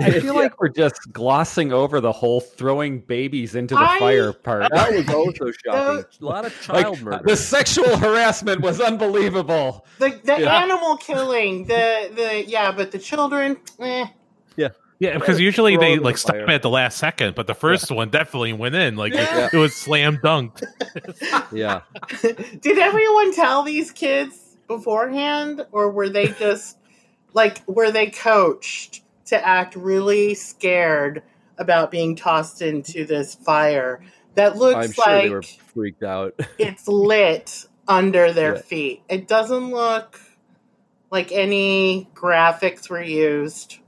[0.00, 4.32] I feel like we're just glossing over the whole throwing babies into the I- fire
[4.32, 4.70] part.
[4.70, 9.86] that was also shocking a lot of child Like, murder the sexual harassment was unbelievable.
[9.98, 10.62] The the Yeah.
[10.62, 14.06] animal killing, the the yeah, but the children, eh.
[14.56, 16.50] Yeah, Yeah, because usually they like the stop fire.
[16.50, 18.96] at the last second, but the first one definitely went in.
[18.96, 19.46] Like Yeah.
[19.46, 20.62] it, it was slam dunked.
[21.52, 21.80] Yeah.
[22.60, 26.76] Did everyone tell these kids beforehand, or were they just
[27.32, 31.22] like were they coached to act really scared
[31.58, 34.00] about being tossed into this fire
[34.34, 36.34] that looks I'm sure like they were freaked out.
[36.58, 38.60] it's lit under their Yeah.
[38.62, 39.02] feet?
[39.08, 40.20] It doesn't look
[41.10, 43.78] like any graphics were used.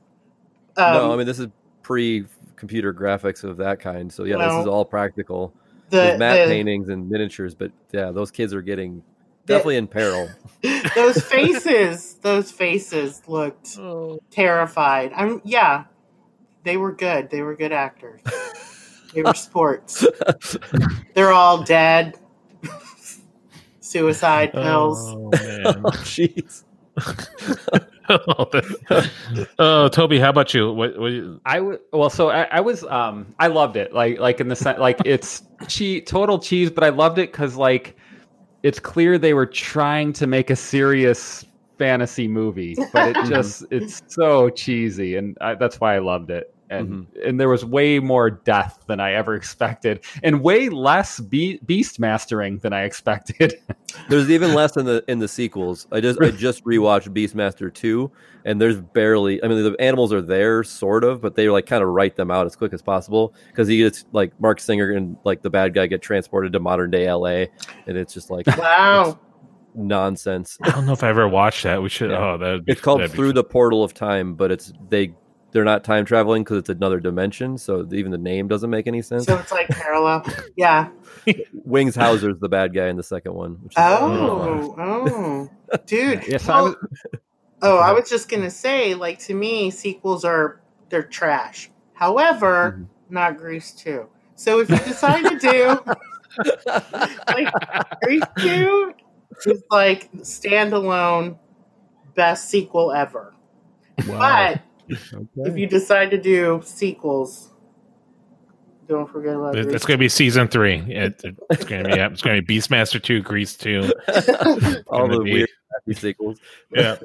[0.77, 1.47] Um, no, I mean this is
[1.83, 4.13] pre-computer graphics of that kind.
[4.13, 5.53] So yeah, this is all practical.
[5.91, 9.03] the, There's matte the- paintings and miniatures, but yeah, those kids are getting
[9.47, 10.29] definitely in peril.
[10.95, 13.79] those faces, those faces looked
[14.31, 15.13] terrified.
[15.15, 15.85] I'm yeah,
[16.65, 17.31] they were good.
[17.31, 18.21] They were good actors.
[19.15, 20.07] They were sports.
[21.13, 22.15] They're all dead.
[23.81, 24.99] Suicide pills.
[25.07, 25.83] Oh man.
[26.03, 26.65] Jeez.
[29.59, 30.73] oh, Toby, how about you?
[30.73, 34.19] What, what you- I w- well, so I, I was um I loved it like
[34.19, 37.97] like in the sense like it's cheese total cheese, but I loved it because like
[38.63, 41.45] it's clear they were trying to make a serious
[41.79, 43.29] fantasy movie, but it mhm.
[43.29, 46.52] just it's so cheesy, and I, that's why I loved it.
[46.73, 47.29] And mm-hmm.
[47.29, 52.01] and there was way more death than I ever expected, and way less be- beast
[52.01, 53.55] mastering than I expected.
[54.09, 55.87] There's even less in the in the sequels.
[55.93, 58.11] I just I just rewatched Beastmaster two,
[58.45, 59.43] and there's barely.
[59.45, 62.31] I mean, the animals are there, sort of, but they like kind of write them
[62.31, 65.75] out as quick as possible because he gets like Marc Singer and like the bad
[65.75, 67.51] guy get transported to modern day L.A.
[67.87, 69.19] and it's just like Wow.
[69.75, 70.57] nonsense.
[70.63, 71.83] I don't know if I ever watched that.
[71.83, 72.11] We should.
[72.11, 72.33] Yeah.
[72.33, 75.15] Oh, that It's called Through the Portal of Time, but it's they
[75.53, 77.59] they're not time traveling because it's another dimension.
[77.59, 79.27] So even the name doesn't make any sense.
[79.27, 80.25] So it's like parallel.
[80.57, 80.89] Yeah.
[81.53, 83.53] Wings Hauser's the bad guy in the second one.
[83.63, 85.51] Which is Oh, oh,
[85.87, 86.27] dude.
[86.27, 86.77] Yes, I was-
[87.63, 91.71] oh, I was just gonna say, like to me, sequels are they're trash.
[91.95, 93.15] However, Mm-hmm.
[93.15, 94.09] not Grease two.
[94.35, 95.79] So if you decide to do
[97.29, 97.53] like
[98.03, 98.95] Grease two
[99.47, 101.39] is like standalone
[102.15, 103.35] best sequel ever.
[104.07, 104.61] But
[105.37, 107.51] if you decide to do sequels,
[108.89, 110.77] don't forget about It- It's going to be season three.
[110.89, 111.97] It, it- it's going to be.
[111.97, 113.93] Yeah, it's going to be Beastmaster two, Grease two.
[114.89, 115.49] all the be- weird
[115.87, 116.39] happy sequels.
[116.71, 116.97] Yeah.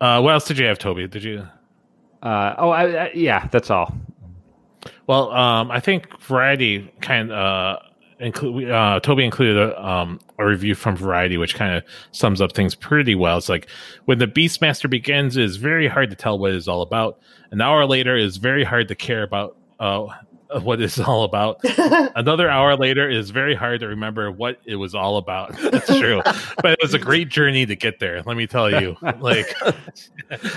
[0.00, 1.06] Uh, what else did you have, Toby?
[1.06, 1.46] Did you?
[2.22, 3.94] Uh, oh, I, I, yeah, that's all.
[5.06, 7.78] Well, um, I think Variety kind of uh,
[8.22, 12.52] include uh, Toby included a, um, a review from Variety, which kind of sums up
[12.52, 13.38] things pretty well.
[13.38, 13.68] It's like
[14.06, 17.18] when the Beastmaster begins, it is very hard to tell what it's all about.
[17.50, 20.06] An hour later, it is very hard to care about uh,
[20.62, 21.60] what it's all about.
[22.14, 25.56] Another hour later, it is very hard to remember what it was all about.
[25.70, 26.22] That's true,
[26.62, 28.22] but it was a great journey to get there.
[28.22, 29.54] Let me tell you, like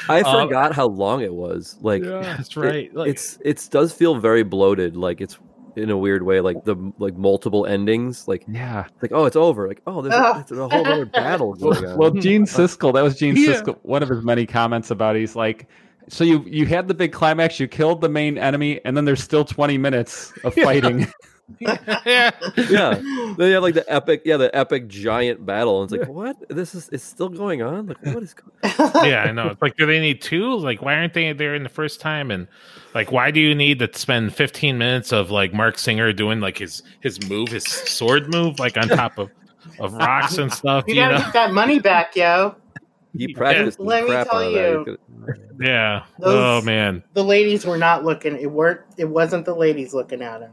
[0.10, 1.78] I Um, forgot how long it was.
[1.82, 2.94] Like that's it- right.
[2.94, 4.96] Like, it's it does feel very bloated.
[4.98, 5.38] Like it's
[5.76, 6.40] in a weird way.
[6.42, 8.28] Like the like multiple endings.
[8.28, 8.86] Like Yeah.
[9.02, 9.68] like oh it's over.
[9.68, 11.98] Like oh there's a, there's a whole other battle going on.
[11.98, 13.54] Well, Gene Siskel, that was Gene Yeah.
[13.62, 13.78] Siskel.
[13.84, 15.16] One of his many comments about.
[15.16, 15.68] it, He's like,
[16.08, 19.24] so you you had the big climax, you killed the main enemy, and then there's
[19.24, 21.08] still 20 minutes of fighting.
[21.60, 21.80] yeah.
[22.06, 22.32] yeah,
[23.38, 25.84] then you have like the epic yeah the epic giant battle.
[25.84, 27.86] And it's like what this is it's still going on.
[27.88, 28.52] Like what is going
[29.08, 29.50] yeah, I know.
[29.50, 30.56] It's like, do they need two?
[30.58, 32.32] Like, why aren't they there in the first time?
[32.32, 32.48] And
[32.96, 36.58] like, why do you need to spend 15 minutes of like Marc Singer doing like
[36.58, 39.30] his his move, his sword move, like on top of
[39.80, 40.86] of rocks and stuff?
[40.88, 41.24] You You gotta know?
[41.26, 42.56] get that money back, yo.
[43.16, 44.98] He practiced the Let me tell you.
[45.62, 46.06] Yeah.
[46.20, 47.04] Those- oh man.
[47.14, 48.36] The ladies were not looking.
[48.38, 48.82] It weren't.
[48.98, 50.52] It wasn't the ladies looking at him.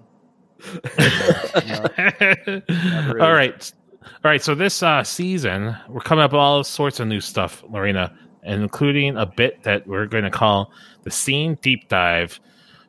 [3.21, 3.73] all right.
[4.03, 4.43] All right.
[4.43, 9.17] So this uh, season, we're coming up with all sorts of new stuff, Lorena, including
[9.17, 10.73] a bit that we're going to call
[11.03, 12.41] the scene deep dive.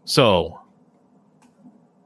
[0.05, 0.59] So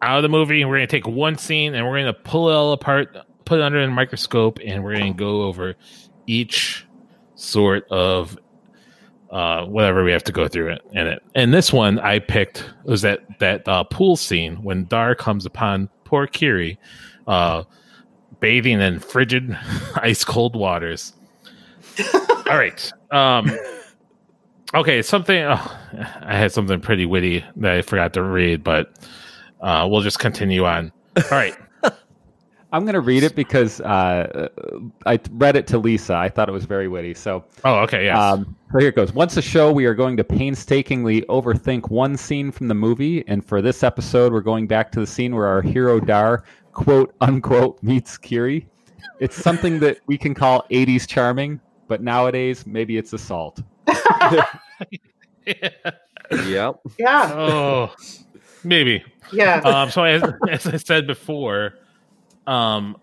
[0.01, 2.49] out of the movie, we're going to take one scene and we're going to pull
[2.49, 5.75] it all apart, put it under a microscope, and we're going to go over
[6.27, 6.86] each
[7.36, 8.38] sort of
[9.32, 11.22] uh, whatever we have to go through it in it.
[11.36, 15.90] And this one I picked was that that uh, pool scene when Dar comes upon
[16.06, 16.80] poor Kiri,
[17.28, 17.63] uh,
[18.40, 19.58] bathing in frigid,
[19.96, 21.13] ice cold waters.
[22.50, 22.92] All right.
[23.12, 23.52] Um,
[24.74, 25.44] okay, something.
[25.44, 25.78] Oh,
[26.22, 28.94] I had something pretty witty that I forgot to read, but
[29.62, 30.92] uh, we'll just continue on.
[31.18, 31.56] All right.
[32.73, 34.49] I'm going to read it because uh,
[35.06, 36.15] I read it to Lisa.
[36.15, 37.13] I thought it was very witty.
[37.13, 38.06] So, Oh, okay.
[38.06, 38.17] Yes.
[38.17, 39.13] um, so here it goes.
[39.13, 43.25] Once a show, we are going to painstakingly overthink one scene from the movie.
[43.27, 47.15] And for this episode, we're going back to the scene where our hero Dar, quote
[47.21, 48.67] unquote, meets Kiri.
[49.19, 53.62] It's something that we can call 80s charming, but nowadays, maybe it's assault.
[56.30, 56.82] Yep.
[56.99, 57.93] Yeah, Oh,
[58.65, 59.01] maybe.
[59.32, 59.60] yeah.
[59.63, 61.75] Um, so as, as I said before,
[62.48, 62.98] um,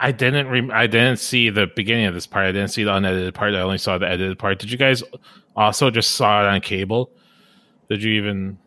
[0.00, 2.46] I didn't re- I didn't see the beginning of this part.
[2.46, 3.54] I didn't see the unedited part.
[3.54, 4.58] I only saw the edited part.
[4.58, 5.02] Did you guys
[5.56, 7.10] also just saw it on cable?
[7.88, 8.58] Did you even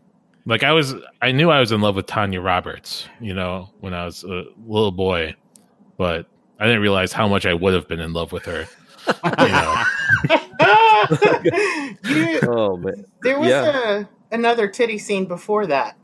[0.46, 0.64] like?
[0.64, 4.06] I was I knew I was in love with Tanya Roberts, you know, when I
[4.06, 5.36] was a little boy,
[5.98, 6.28] but
[6.60, 8.68] I didn't realize how much I would have been in love with her.
[9.08, 9.84] You know.
[12.04, 13.06] You- Oh man.
[13.24, 14.00] there was Yeah.
[14.00, 15.98] a another titty scene before that.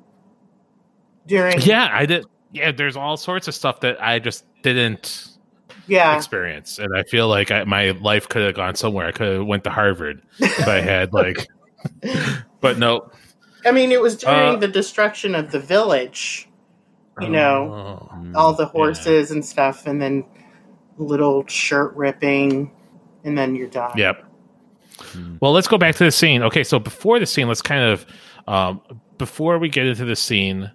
[1.28, 2.26] During yeah, I did.
[2.54, 5.28] Yeah, there's all sorts of stuff that I just didn't
[5.88, 6.16] yeah.
[6.16, 9.46] experience and i feel like I, my life could have gone somewhere i could have
[9.46, 11.46] went to harvard if i had like
[12.62, 13.12] but no
[13.66, 16.50] I mean, it was during Uh, the destruction of the village.
[17.22, 18.32] You know, Oh.
[18.36, 20.26] all the horses and stuff, and then
[20.98, 22.72] little shirt ripping,
[23.24, 23.92] and then you're done.
[23.98, 24.24] yep
[25.42, 28.06] well let's go back to the scene okay so before the scene let's kind of
[28.48, 28.80] um
[29.18, 30.70] before we get into the scene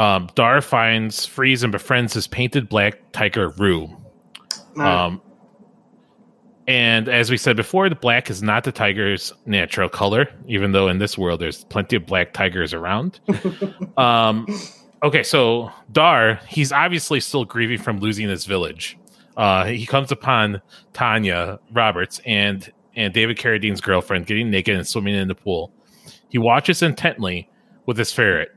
[0.00, 3.88] um dar finds frees, and befriends his painted black tiger rue
[4.76, 5.20] Um,
[6.66, 10.86] and as we said before, the black is not the tiger's natural color, even though
[10.86, 13.18] in this world there's plenty of black tigers around.
[13.96, 14.46] um,
[15.02, 18.96] okay, so Dar, he's obviously still grieving from losing his village.
[19.36, 25.14] Uh, he comes upon Tanya Roberts and and David Carradine's girlfriend getting naked and swimming
[25.14, 25.72] in the pool.
[26.28, 27.48] He watches intently
[27.86, 28.50] with his ferret.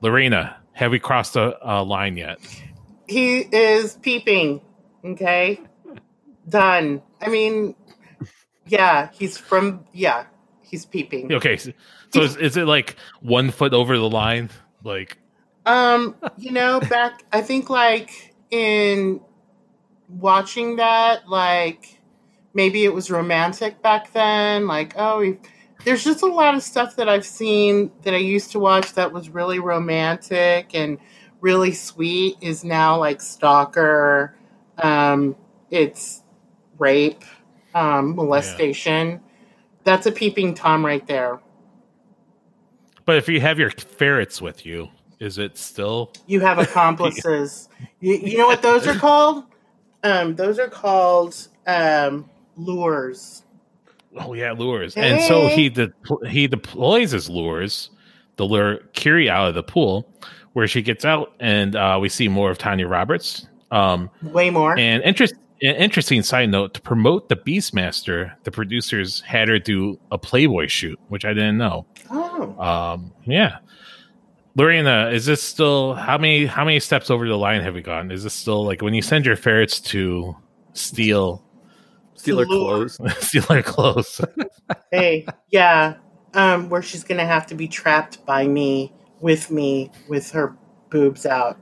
[0.00, 2.38] Lorena, have we crossed a, a line yet?
[3.08, 4.60] he is peeping.
[5.04, 5.60] Okay,
[6.48, 7.02] done.
[7.20, 7.74] I mean,
[8.66, 9.84] yeah, he's from.
[9.92, 10.24] Yeah,
[10.62, 11.32] he's peeping.
[11.32, 11.72] Okay, so
[12.12, 14.50] so is, is it like one foot over the line?
[14.84, 15.18] Like,
[15.66, 19.20] Um, you know, back I think like in
[20.08, 21.98] watching that, like
[22.54, 24.66] maybe it was romantic back then.
[24.66, 25.38] Like, oh, we-
[25.84, 29.12] there's just a lot of stuff that I've seen that I used to watch that
[29.12, 30.98] was really romantic and
[31.40, 34.34] really sweet is now like stalker.
[34.78, 35.36] Um,
[35.70, 36.22] it's
[36.78, 37.24] rape,
[37.74, 39.20] um, molestation.
[39.84, 41.40] That's a peeping tom right there.
[43.04, 46.12] but if you have your ferrets with you, is it still?
[46.26, 47.68] You have accomplices.
[48.00, 49.44] you, you know what those are called?
[50.04, 53.41] Um, those are called um, lures.
[54.18, 54.94] Oh yeah, lures.
[54.96, 55.92] And so he de-
[56.28, 57.90] he deploys his lures
[58.36, 60.10] the lure Kiri out of the pool,
[60.54, 63.46] where she gets out, and uh, we see more of Tanya Roberts.
[63.70, 64.78] Um, Way more.
[64.78, 69.98] And interest, an interesting side note to promote the Beastmaster, the producers had her do
[70.10, 71.86] a Playboy shoot, which I didn't know.
[72.10, 73.58] oh, Um, yeah.
[74.54, 78.10] Lorena, is this still how many how many steps over the line have we gone?
[78.10, 80.36] Is this still like when you send your ferrets to
[80.74, 81.42] steal
[82.22, 82.88] Steal her Lure.
[82.88, 83.00] clothes.
[83.26, 84.20] steal their clothes?
[84.90, 85.94] hey, yeah.
[86.34, 90.56] Um, where she's gonna have to be trapped by me, with me, with her
[90.90, 91.58] boobs out.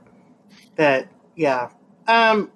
[0.75, 1.69] That, yeah.
[2.07, 2.51] Um,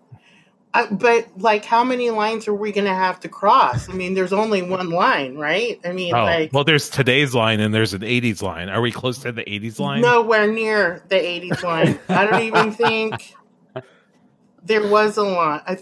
[0.74, 3.90] I, but like, how many lines are we gonna have to cross?
[3.90, 5.80] I mean, there's only one line, right?
[5.84, 8.70] I mean, Oh, like, well, there's today's line and there's an '80s line.
[8.70, 10.02] Are we close to the '80s line?
[10.02, 11.98] nowhere near the 80s line.
[12.10, 13.34] I don't even think
[14.64, 15.62] there was a line.
[15.66, 15.78] I,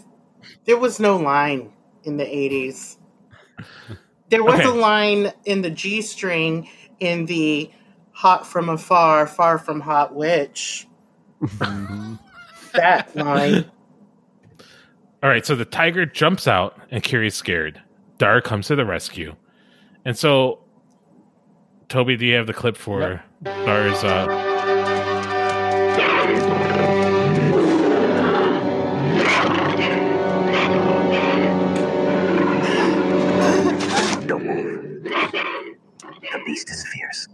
[0.66, 1.73] there was no line
[2.04, 2.98] in the 80s.
[4.30, 4.70] There was Okay.
[4.70, 6.68] a line in the G string
[7.00, 7.70] in the
[8.12, 10.88] Hot from Afar, Far from Hot Witch.
[12.74, 13.66] that line.
[15.22, 17.82] All right, so the tiger jumps out and Kiri's scared.
[18.18, 19.36] Dar comes to the rescue.
[20.06, 20.60] And so,
[21.90, 24.04] Toby, do you have the clip for Dar's?
[24.04, 24.53] Uh,
[36.54, 37.28] beast is fierce.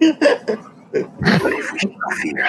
[0.00, 2.48] but if we show fear,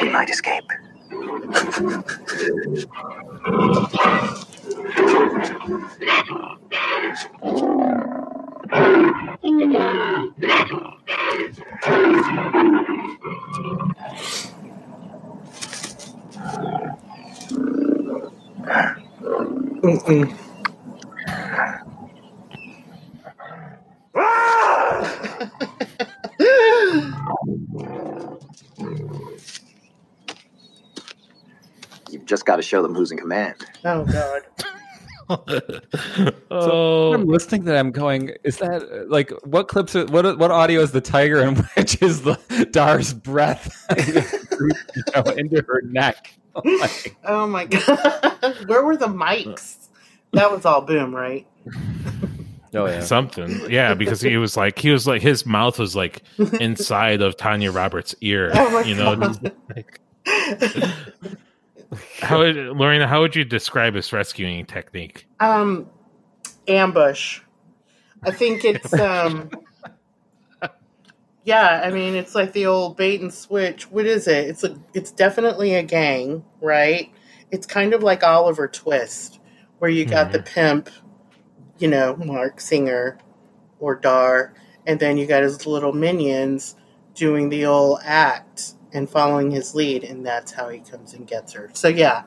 [0.00, 0.64] we might escape.
[32.68, 33.56] show them who's in command.
[33.84, 34.42] Oh, God.
[36.50, 40.80] oh, I'm listening to them going, is that like what clips are, what what audio
[40.80, 42.38] is the tiger and which is the
[42.70, 46.32] Dar's breath you know, into her neck?
[46.64, 47.82] Like, Oh, my God.
[48.42, 49.88] Oh, Where were the mics?
[50.32, 51.46] That was all boom, right?
[52.74, 53.00] Oh yeah.
[53.00, 53.70] something.
[53.70, 56.22] Yeah, because he was like he was like his mouth was like
[56.60, 58.50] inside of Tanya Roberts' ear.
[58.54, 59.52] Oh my you know, God.
[59.74, 60.00] like,
[62.20, 63.06] how would Lorena?
[63.06, 65.26] How would you describe his rescuing technique?
[65.40, 65.88] Um,
[66.66, 67.40] ambush.
[68.22, 69.50] I think it's um.
[71.44, 73.90] Yeah, I mean it's like the old bait and switch.
[73.90, 74.48] What is it?
[74.48, 74.78] It's a.
[74.92, 77.10] It's definitely a gang, right?
[77.50, 79.40] It's kind of like Oliver Twist,
[79.78, 80.90] where you got the pimp,
[81.78, 83.16] you know, Marc Singer,
[83.80, 84.52] or Dar,
[84.86, 86.76] and then you got his little minions
[87.14, 91.52] doing the old act and following his lead, and that's how he comes and gets
[91.52, 91.70] her.
[91.72, 92.24] So yeah,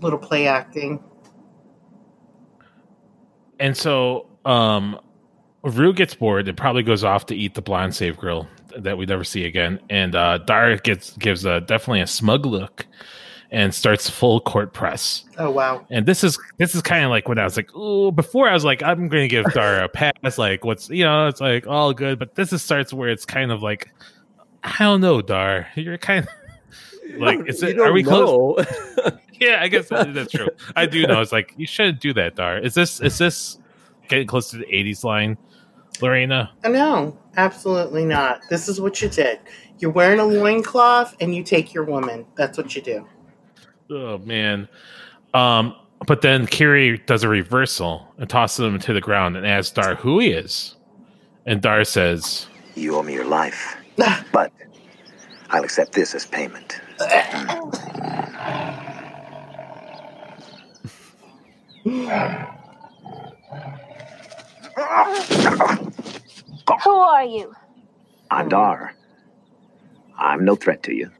[0.00, 1.02] little play acting.
[3.58, 4.98] And so, um,
[5.62, 9.04] Rue gets bored and probably goes off to eat the blonde save grill that we
[9.04, 9.80] never see again.
[9.90, 12.86] And uh, Dara gets gives a definitely a smug look
[13.50, 15.24] and starts full court press.
[15.36, 15.84] Oh wow.
[15.90, 18.54] And this is this is kind of like when I was like, oh, before I
[18.54, 20.38] was like, I'm going to give Dara a pass.
[20.38, 22.18] Like, what's you know, it's like all good.
[22.18, 23.92] But this is starts where it's kind of like,
[24.62, 25.68] I don't know, Dar.
[25.74, 27.78] You're kind of like, is it?
[27.80, 28.64] Are we close?
[29.40, 30.48] Yeah, I guess that- that's true.
[30.76, 31.22] I do know.
[31.22, 32.58] It's like you shouldn't do that, Dar.
[32.58, 33.56] Is this is this
[34.06, 35.38] getting close to the '80s line,
[36.02, 36.50] Lorena?
[36.62, 38.42] No, absolutely not.
[38.50, 39.40] This is what you did.
[39.78, 42.26] You're wearing a loincloth and you take your woman.
[42.36, 43.08] That's what you do.
[43.88, 44.68] Oh man.
[45.32, 45.74] Um,
[46.06, 49.94] but then Kiri does a reversal and tosses him to the ground and asks Dar
[49.94, 50.76] who he is.
[51.46, 53.74] And Dar says, You owe me your life,
[54.32, 54.52] but
[55.50, 56.80] I'll accept this as payment.
[66.84, 67.54] Who are you?
[68.30, 68.94] I'm Dar.
[70.18, 71.10] I'm no threat to you.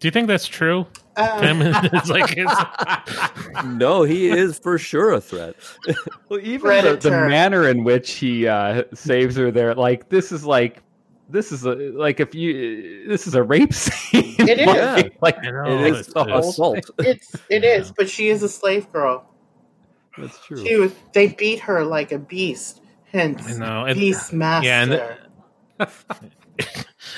[0.00, 0.86] "Do you think that's true?"
[1.18, 1.60] Uh, Tim?
[1.92, 5.56] it's like it's, no, he is for sure a threat.
[6.28, 10.44] Well, even the, the manner in which he uh, saves her there, like this is
[10.44, 10.82] like
[11.30, 14.36] this is a like if you this is a rape scene.
[14.38, 14.66] It is.
[14.66, 16.84] like, like know, it is the whole Assault.
[16.98, 17.06] thing.
[17.06, 19.26] it's it is, but she is a slave girl.
[20.18, 20.62] That's true.
[20.64, 20.92] She was.
[21.14, 22.82] They beat her like a beast.
[23.10, 23.86] Hence, I know.
[23.86, 24.66] And, beast master.
[24.66, 25.90] yeah, and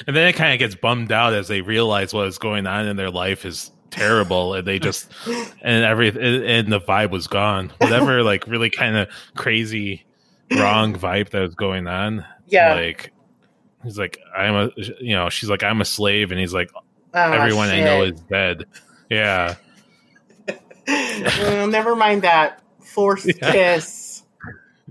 [0.07, 2.87] and then it kind of gets bummed out as they realize what is going on
[2.87, 5.11] in their life is terrible, and they just
[5.63, 7.73] and every and, the vibe was gone.
[7.79, 10.05] Whatever, like really kind of crazy,
[10.57, 12.25] wrong vibe that was going on.
[12.49, 12.75] yeah.
[12.75, 13.13] like
[13.83, 14.71] he's like i'm a
[15.01, 16.71] you know she's like i'm a slave and he's like
[17.15, 18.65] Oh, everyone i know is dead
[19.09, 19.55] yeah
[20.87, 23.53] well, never mind that forced Yeah.
[23.53, 24.23] kiss.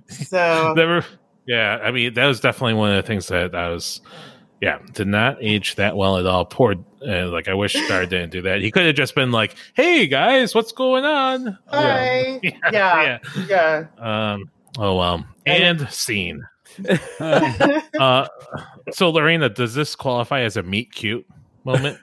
[0.07, 1.05] So never
[1.45, 4.01] yeah i mean that was definitely one of the things that i was
[4.61, 6.75] yeah did not age that well at all poor
[7.07, 10.07] uh, like i wish Dar didn't do that he could have just been like hey
[10.07, 12.39] guys what's going on hi.
[12.43, 13.19] yeah, Yeah.
[13.47, 13.85] Yeah.
[13.97, 14.33] yeah.
[14.33, 16.45] um oh well and scene
[17.19, 18.27] uh
[18.91, 21.25] so lorena does this qualify as a meet cute
[21.63, 21.97] moment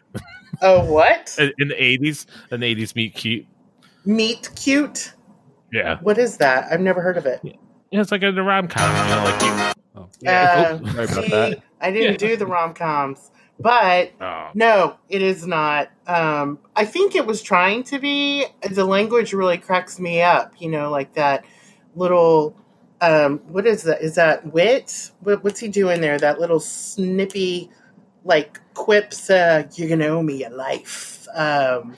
[0.62, 1.36] Oh, what?
[1.38, 3.47] in in the 80s an 80s meet cute
[4.07, 5.12] Meet cute.
[5.72, 6.70] yeah What is that?
[6.72, 7.40] I've never heard of it.
[7.42, 10.28] Yeah, it's like a rom com, you know, like you, Oh.
[10.30, 11.62] Uh, Sorry about see, that.
[11.80, 12.28] I didn't Yeah.
[12.28, 15.90] do the rom coms, but oh, no, it is not.
[16.07, 18.46] Um, I think it was trying to be.
[18.70, 20.52] The language really cracks me up.
[20.59, 21.44] You know, like that
[21.94, 22.57] little.
[23.00, 24.02] Um, what is that?
[24.02, 25.11] Is that wit?
[25.20, 26.18] What, what's he doing there?
[26.18, 27.70] That little snippy,
[28.24, 29.30] like quips.
[29.30, 31.26] Uh, You're gonna owe me a life.
[31.34, 31.96] Um,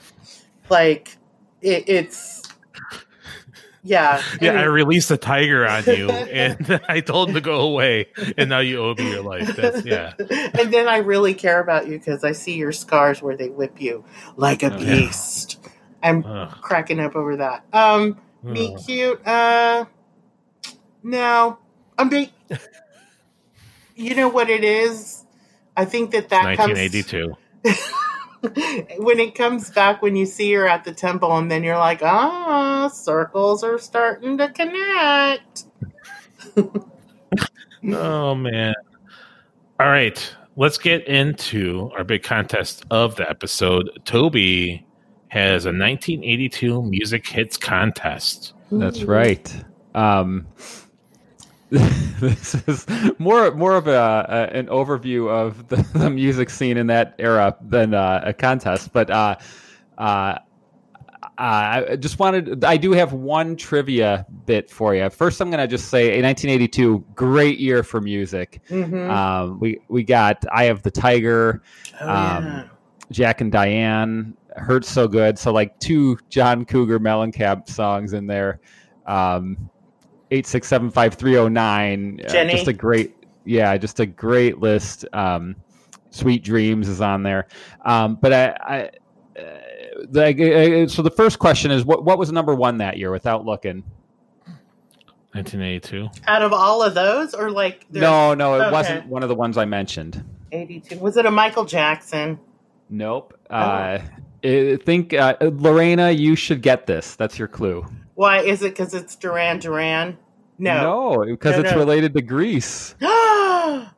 [0.69, 1.17] like
[1.61, 2.43] it, it's.
[3.83, 4.21] Yeah.
[4.41, 8.07] yeah, I released a tiger on you, and I told him to go away,
[8.37, 9.55] and now you owe me your life.
[9.55, 13.37] That's yeah, and then I really care about you because I see your scars where
[13.37, 14.03] they whip you
[14.35, 14.95] like a Oh, yeah.
[14.95, 15.59] beast.
[16.03, 16.57] I'm Ugh.
[16.61, 17.63] cracking up over that.
[17.73, 18.79] Um, Ugh.
[18.85, 19.25] cute.
[19.25, 19.85] Uh,
[21.03, 21.57] no,
[21.97, 22.29] I'm being.
[23.95, 25.25] You know what it is?
[25.75, 27.35] I think that that comes 1982.
[28.97, 32.01] when it comes back when you see her at the temple, and then you're like,
[32.01, 35.65] ah, circles are starting to connect.
[37.87, 38.73] Oh man!
[39.79, 43.89] All right, let's get into our big contest of the episode.
[44.03, 44.85] Toby
[45.29, 48.53] has a 1982 music hits contest.
[48.71, 49.65] That's right.
[49.95, 50.47] Um,
[52.19, 52.85] this is
[53.19, 53.91] more more of a,
[54.51, 58.91] a an overview of the, the music scene in that era than uh, a contest.
[58.91, 59.35] But uh,
[59.97, 60.39] uh,
[61.37, 62.65] I just wanted.
[62.65, 65.09] I do have one trivia bit for you.
[65.09, 68.61] First, I'm going to just say, in 1982, great year for music.
[68.69, 69.09] Mhm.
[69.09, 71.61] Um, we we got "Eye of the Tiger,"
[72.01, 72.63] Oh, um, yeah.
[73.11, 78.59] Jack and Diane, "Hurts So Good." So like two John Cougar Mellencamp songs in there.
[79.05, 79.69] um,
[80.31, 82.19] eight six seven five three zero nine.
[82.27, 83.15] uh, Just a great,
[83.45, 85.05] yeah, just a great list.
[85.13, 85.55] Um,
[86.11, 87.47] Sweet Dreams is on there,
[87.85, 88.45] um, but I.
[88.61, 88.89] I
[89.39, 89.59] uh,
[90.09, 93.45] the, uh, so the first question is what what was number one that year without
[93.45, 93.83] looking
[95.33, 96.09] 1982.
[96.27, 98.71] Out of all of those, or like no no it okay.
[98.71, 100.97] wasn't one of the ones i mentioned 82.
[100.99, 102.39] Was it a Michael Jackson?
[102.89, 103.99] nope uh,
[104.43, 107.85] I think uh, lorena you should get this that's your clue
[108.19, 108.71] Why is it?
[108.71, 110.17] Because it's Duran Duran?
[110.57, 111.13] No.
[111.23, 111.77] no because No, it's no.
[111.77, 112.93] related to Grease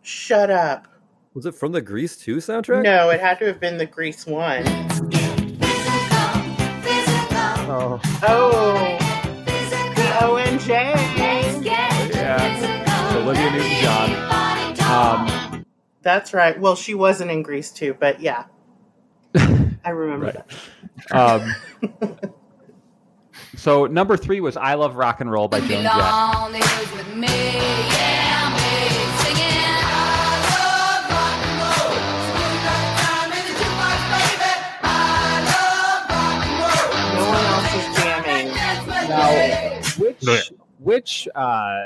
[0.04, 0.88] Shut up.
[1.34, 2.84] Was it from the Grease 2 soundtrack?
[2.84, 4.62] No, it had to have been the Grease one.
[7.74, 8.00] Oh.
[8.22, 8.98] Oh,
[9.96, 10.68] the ONJ.
[12.14, 14.10] yeah olivia newton-john
[15.58, 15.66] um,
[16.04, 16.60] That's right.
[16.60, 18.44] Well, she wasn't in Grease too, but yeah,
[19.84, 20.36] I remember Right.
[21.10, 21.18] that.
[21.18, 21.56] um,
[23.62, 25.94] so number three was i love rock and roll by joan jett.
[37.14, 38.48] No one else is jamming.
[39.10, 41.82] Now, which which uh,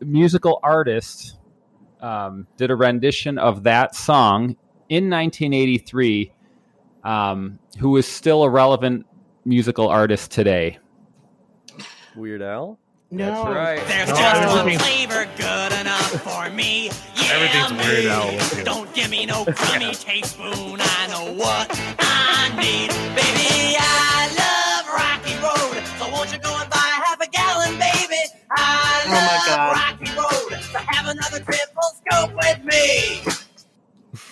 [0.00, 1.36] musical artist
[2.00, 4.56] um, did a rendition of that song
[4.88, 6.32] in 1983?
[7.04, 9.06] Um, who is still a relevant
[9.46, 10.78] musical artist today?
[12.14, 12.78] Weird Al?
[13.10, 13.86] No, That's right.
[13.86, 16.90] There's No, just one everything's- flavor good enough for me.
[17.16, 17.78] Yeah, Everything's me.
[17.78, 18.64] Weird Al.
[18.64, 20.78] Don't give me no crummy teaspoon.
[20.80, 21.68] I know what
[21.98, 22.90] I need.
[23.16, 25.82] Baby, I love Rocky Road.
[25.98, 28.22] So won't you go and buy half a gallon, baby?
[28.50, 29.72] I Oh, my love God.
[29.76, 30.10] Rocky
[30.52, 30.60] Road.
[30.62, 33.22] So have another triple scope with me.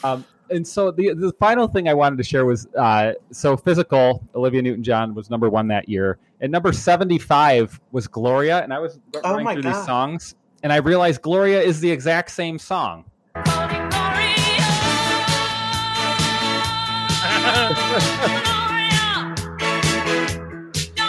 [0.04, 4.22] Um, and so the the final thing I wanted to share was uh, so physical.
[4.34, 8.62] Olivia Newton John was number one that year, and number seventy five was Gloria.
[8.62, 9.74] And I was Oh running through God.
[9.74, 13.04] these songs, and I realized Gloria is the exact same song.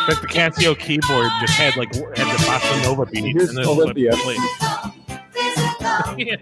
[0.07, 3.25] Like the Casio keyboard just had like had the bossa nova beat.
[3.35, 4.11] Here's and then Olympia.
[4.17, 4.37] played.
[6.17, 6.35] Yeah.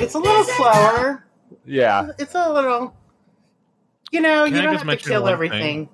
[0.00, 1.26] it's a little slower.
[1.64, 2.94] Yeah, It's a little.
[4.10, 5.88] You know, Can you I don't have to kill one everything.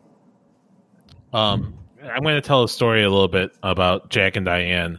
[1.33, 4.99] Um, I'm going to tell a story a little bit about Jack and Diane.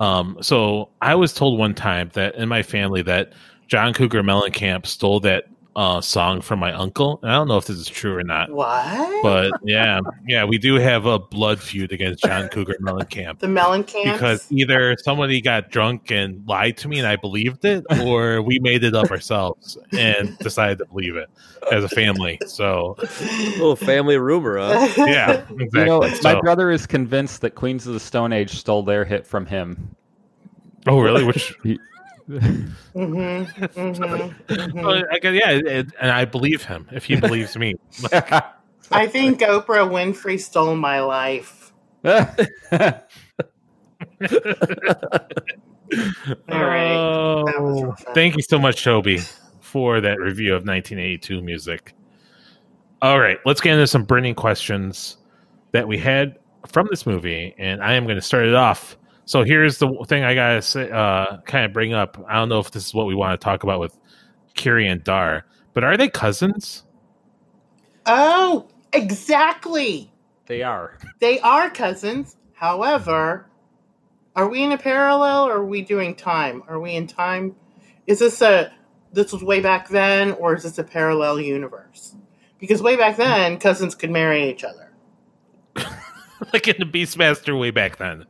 [0.00, 3.32] Um, so I was told one time that in my family that
[3.66, 5.44] John Cougar Mellencamp stole that
[5.76, 7.18] uh, song from my uncle.
[7.22, 9.22] And I don't know if this is true or not, What?
[9.22, 13.38] but yeah, yeah, we do have a blood feud against John Cougar Mellencamp.
[13.40, 14.12] the melon cans.
[14.12, 18.58] Because either somebody got drunk and lied to me and I believed it, or we
[18.60, 21.28] made it up ourselves and decided to believe it
[21.72, 22.38] as a family.
[22.46, 22.96] So,
[23.56, 24.88] little family rumor, huh?
[25.06, 25.80] yeah, exactly.
[25.80, 29.26] you know, my brother is convinced that Queens of the Stone Age stole their hit
[29.26, 29.96] from him.
[30.86, 31.24] oh, really?
[31.24, 31.54] Which
[32.28, 37.74] Mm-hmm, mm-hmm, Well, I guess, yeah, it, and I believe him if he believes me.
[38.90, 41.72] I think Oprah Winfrey stole my life.
[42.04, 42.10] All
[46.48, 46.96] right.
[46.96, 49.20] Oh, thank you so much, Toby,
[49.60, 51.94] for that review of 1982 music.
[53.02, 55.18] All right, let's get into some burning questions
[55.72, 58.96] that we had from this movie, and I am going to start it off.
[59.26, 62.22] So here's the thing I gotta say, uh, kind of bring up.
[62.28, 63.98] I don't know if this is what we want to talk about with
[64.54, 66.84] Kiri and Dar, but are they cousins?
[68.06, 70.12] Oh, exactly.
[70.46, 70.98] they are.
[71.20, 72.36] They are cousins.
[72.52, 73.46] However,
[74.36, 76.62] are we in a parallel or are we doing time?
[76.68, 77.56] Are we in time?
[78.06, 78.72] Is this a
[79.12, 82.14] this was way back then or is this a parallel universe?
[82.58, 84.90] Because way back then, cousins could marry each other.
[86.52, 88.26] like in the Beastmaster way back then.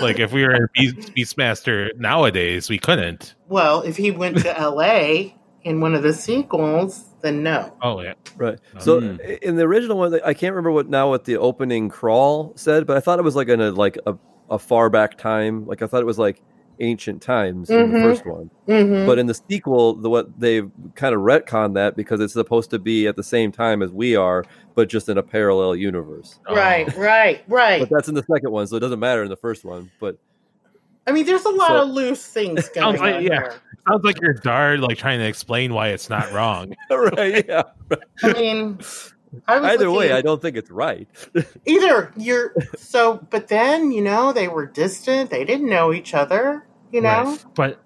[0.00, 3.34] like if we were in Beast, Beastmaster nowadays, we couldn't.
[3.48, 5.32] Well, if he went to LA
[5.62, 7.74] in one of the sequels, then no.
[7.82, 8.58] Oh yeah, Right.
[8.78, 9.38] So Mm.
[9.40, 12.96] in the original one, I can't remember what now what the opening crawl said, but
[12.96, 14.14] I thought it was like in a like a,
[14.48, 15.66] a far back time.
[15.66, 16.42] Like I thought it was like
[16.80, 18.02] ancient times in the Mhm.
[18.02, 18.50] first one.
[18.68, 19.06] Mm-hmm.
[19.06, 22.78] But in the sequel, the what they've kind of retconned that because it's supposed to
[22.78, 26.38] be at the same time as we are, but just in a parallel universe.
[26.50, 27.00] right, Oh.
[27.00, 27.80] right, right.
[27.80, 29.90] But that's in the second one, so it doesn't matter in the first one.
[30.00, 30.16] But
[31.06, 33.28] I mean, there's a lot So- of loose things going Sounds like- on yeah.
[33.40, 33.52] here.
[33.88, 36.74] sounds like you're Dard like trying to explain why it's not wrong.
[36.90, 37.62] right, yeah.
[38.22, 38.78] I mean,
[39.46, 41.08] I was Either way, looking- I don't think it's right.
[41.66, 45.30] either you're so, but then you know they were distant.
[45.30, 46.64] They didn't know each other.
[46.92, 47.44] You know, Right.
[47.54, 47.80] but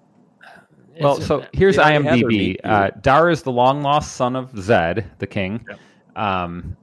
[1.01, 2.27] Well, it's- so here's they already have their IMDb.
[2.29, 5.65] meet Uh, Dar is the long lost son of Zed, the king.
[5.69, 5.79] Yep.
[6.15, 6.77] Um,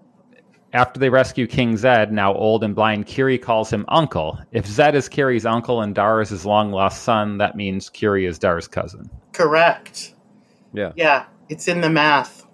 [0.73, 4.39] After they rescue King Zed, now old and blind, Kiri calls him uncle.
[4.53, 8.25] If Zed is Kiri's uncle and Dar is his long lost son, that means Kiri
[8.25, 9.11] is Dar's cousin.
[9.33, 10.15] Correct.
[10.73, 10.93] Yeah.
[10.95, 12.47] Yeah, it's in the math.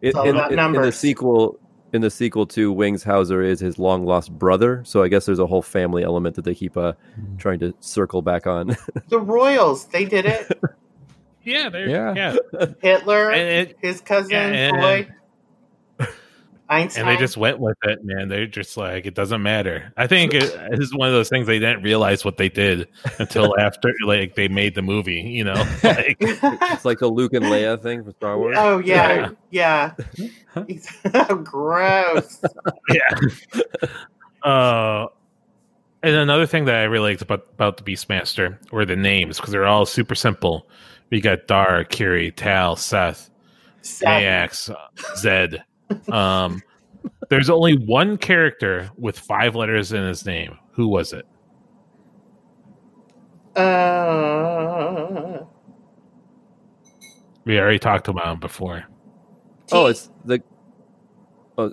[0.00, 0.96] In, all in- about in- in the numbers.
[0.96, 1.58] sequel,
[1.92, 4.82] in the sequel to Wings Hauser is his long lost brother.
[4.84, 7.36] So I guess there's a whole family element that they keep uh, Hmm.
[7.36, 8.76] trying to circle back on.
[9.08, 10.50] The Royals, they did it.
[11.42, 12.14] Yeah, they're, Yeah.
[12.52, 12.66] yeah.
[12.82, 15.14] Hitler, And it- his cousin yeah, and- Floyd,
[16.70, 17.06] Einstein.
[17.06, 18.28] And they just went with it, man.
[18.28, 19.92] They're just like, it doesn't matter.
[19.96, 22.86] I think it is this one of those things they didn't realize what they did
[23.18, 25.20] until after, like, they made the movie.
[25.20, 28.56] You know, like, it's like the Luke and Leia thing from Star Wars.
[28.58, 29.94] oh yeah, yeah.
[31.42, 32.40] Gross.
[32.88, 33.18] yeah.
[34.42, 35.08] Uh,
[36.02, 39.50] and another thing that I really liked about about the Beastmaster were the names because
[39.50, 40.68] they're all super simple.
[41.10, 43.28] We got Dar, Kiri, Tal, Seth,
[43.82, 44.74] Maax,
[45.16, 45.64] Zed.
[46.12, 46.62] Um,
[47.28, 50.58] there's only one character with five letters in his name.
[50.72, 51.26] Who was it?
[53.56, 55.44] Uh,
[57.44, 58.84] We already talked about him before.
[59.72, 60.42] Oh, it's the.
[61.58, 61.72] Oh,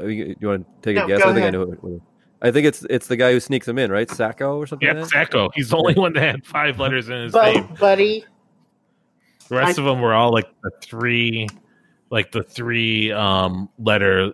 [0.00, 1.22] you, you want to take a guess?
[1.22, 1.62] I think I know.
[1.62, 2.02] It,
[2.42, 4.10] I think it's it's the guy who sneaks him in, right?
[4.10, 4.86] Sacco or something.
[4.86, 5.10] Yeah, like?
[5.10, 5.50] Sacco.
[5.54, 7.74] He's the only one that had five letters in his bu- name.
[7.78, 8.24] buddy.
[9.48, 11.46] The rest I- of them were all like the three,
[12.16, 14.32] like the three um letter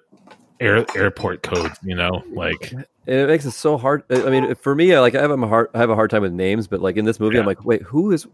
[0.60, 1.76] air, airport codes.
[1.82, 4.04] You know, like And it makes it so hard.
[4.08, 6.22] I mean, for me, I like I have a hard I have a hard time
[6.22, 8.28] with names, but like in this movie, I'm like, wait, who is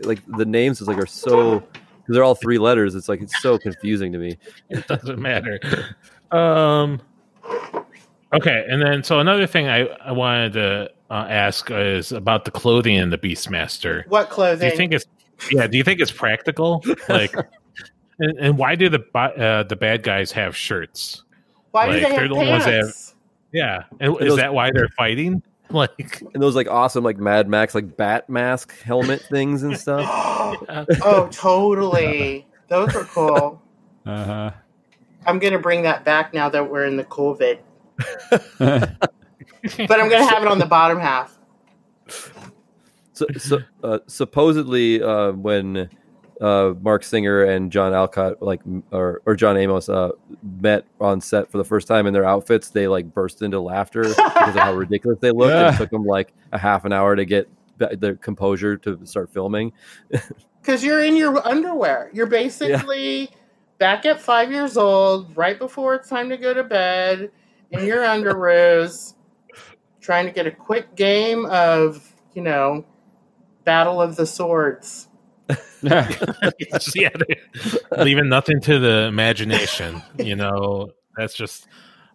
[0.00, 2.94] like the names is like are so because they're all three letters.
[2.94, 4.36] It's like it's so confusing to me.
[4.68, 5.58] it doesn't matter.
[6.30, 7.00] Um.
[8.34, 12.50] Okay, and then so another thing I I wanted to uh, ask is about the
[12.50, 14.06] clothing in the Beastmaster.
[14.08, 15.06] What clothing Do you think it's
[15.50, 15.66] yeah?
[15.66, 16.84] Do you think it's practical?
[17.08, 17.34] Like,
[18.18, 21.22] and, and why do the uh, the bad guys have shirts?
[21.70, 23.14] Why do like, they they're have the ones that have- pants?
[23.52, 25.42] Yeah, and is those- that why they're fighting?
[25.70, 30.06] Like, And those like awesome like Mad Max like bat mask helmet things and stuff.
[31.02, 32.46] oh, totally.
[32.68, 33.60] Those were cool.
[34.06, 34.50] Uh huh.
[35.26, 37.58] I'm gonna bring that back now that we're in the COVID.
[39.88, 41.38] But I'm gonna have it on the bottom half.
[43.14, 45.88] So, so uh, supposedly, uh, when
[46.44, 48.60] uh, Marc Singer and John Alcott, like,
[48.92, 50.10] or, or John Amos, uh,
[50.60, 54.02] met on set for the first time in their outfits, they like burst into laughter
[54.08, 55.54] because of how ridiculous they looked.
[55.54, 55.74] Yeah.
[55.74, 59.32] It took them like a half an hour to get ba- their composure to start
[59.32, 59.72] filming.
[60.60, 62.08] Because you're in your underwear.
[62.14, 63.28] You're basically
[63.78, 67.30] back at five years old, right before it's time to go to bed,
[67.70, 69.12] in your underoos,
[70.00, 72.82] trying to get a quick game of, you know,
[73.64, 75.08] Battle of the Swords.
[76.94, 77.10] Yeah,
[77.98, 80.02] leaving nothing to the imagination.
[80.18, 81.66] You know, that's just.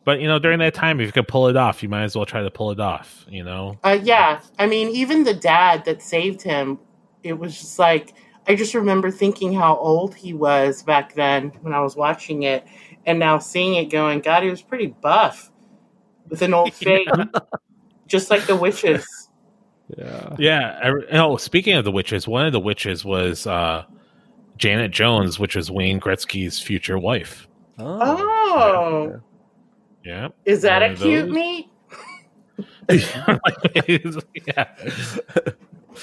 [0.05, 2.15] But you know, during that time, if you could pull it off, you might as
[2.15, 3.25] well try to pull it off.
[3.30, 6.80] You know, Uh, yeah, I mean, even the dad that saved him,
[7.21, 8.13] it was just like
[8.47, 12.65] I just remember thinking how old he was back then when I was watching it,
[13.05, 15.51] and now seeing it, going, God, he was pretty buff
[16.27, 17.07] with an old face,
[18.07, 19.18] just like the witches.
[19.98, 20.36] Yeah.
[20.38, 20.80] yeah.
[20.84, 23.84] I, oh, speaking of the witches, one of the witches was uh,
[24.58, 27.48] Janet Jones, which was Wayne Gretzky's future wife.
[27.80, 29.20] Oh,
[30.04, 31.34] Yeah, is that One a cute those.
[31.36, 31.66] meat?
[34.48, 34.68] yeah.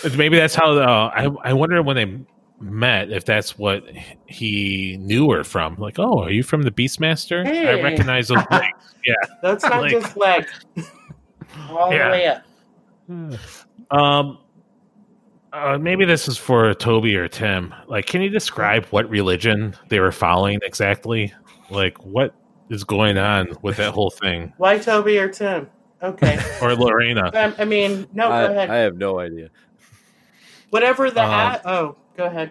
[0.16, 0.72] Maybe that's how.
[0.76, 2.18] Uh, I I wonder when they
[2.60, 3.84] met if that's what
[4.26, 5.76] he knew her from.
[5.76, 7.46] Like, oh, are you from the Beastmaster?
[7.46, 8.66] I recognize those legs.
[9.04, 9.14] Yeah.
[9.42, 10.46] That's not Like- just leg.
[11.70, 12.06] All Yeah.
[12.08, 12.42] the way up.
[13.08, 14.38] Um.
[15.52, 17.74] Uh, maybe this is for Toby or Tim.
[17.86, 21.32] Like, can you describe what religion they were following exactly?
[21.70, 22.34] Like, what
[22.68, 24.52] is going on with that whole thing?
[24.58, 25.70] Why Toby or Tim?
[26.02, 26.38] Okay.
[26.60, 27.30] Or Lorena?
[27.32, 28.70] um, I mean, no, go I, ahead.
[28.70, 29.48] I have no idea.
[30.68, 31.62] Whatever the Um, hat.
[31.64, 32.50] Oh, go ahead.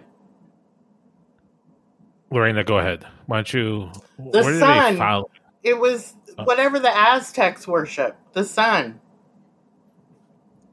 [2.30, 3.06] Lorena, go ahead.
[3.26, 3.90] Why don't you?
[4.32, 4.94] The sun.
[4.94, 5.30] they follow?
[5.62, 6.42] It was Uh.
[6.44, 9.00] whatever the Aztecs worship, the sun.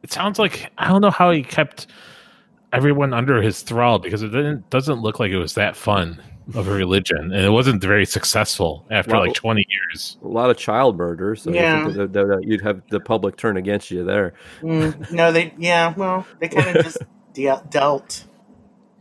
[0.04, 1.88] It sounds like I don't know how he kept
[2.72, 6.22] everyone under his thrall because it didn't doesn't look like it was that fun
[6.56, 10.18] of a religion, and it wasn't very successful after Well- like twenty years.
[10.24, 11.84] A lot of child murder, so you Yeah.
[11.86, 14.34] think that, that- that you'd have the public turn against you there.
[14.62, 15.54] Mm, no, they.
[15.58, 16.98] Yeah, well, they kind of just
[17.34, 18.26] de- dealt.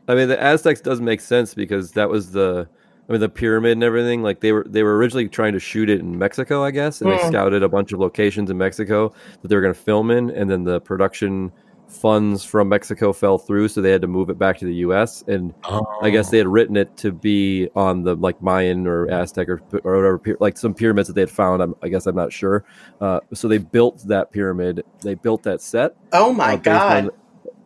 [0.08, 2.68] I mean, the Aztecs does make sense because that was the,
[3.08, 4.22] I mean, the pyramid and everything.
[4.22, 7.10] Like they were, they were originally trying to shoot it in Mexico, I guess, and
[7.10, 7.28] they Mm.
[7.28, 10.50] scouted a bunch of locations in Mexico that they were going to film in, and
[10.50, 11.52] then the production
[11.88, 15.22] funds from Mexico fell through, so they had to move it back to the U.S.
[15.26, 15.52] And
[16.00, 16.30] I guess Oh.
[16.30, 20.36] they had written it to be on the like Mayan or Aztec or, or whatever,
[20.40, 21.60] like some pyramids that they had found.
[21.62, 22.64] I'm, I guess I'm not sure.
[23.00, 24.84] Uh, so they built that pyramid.
[25.02, 25.94] They built that set.
[26.14, 27.10] Oh my uh, god.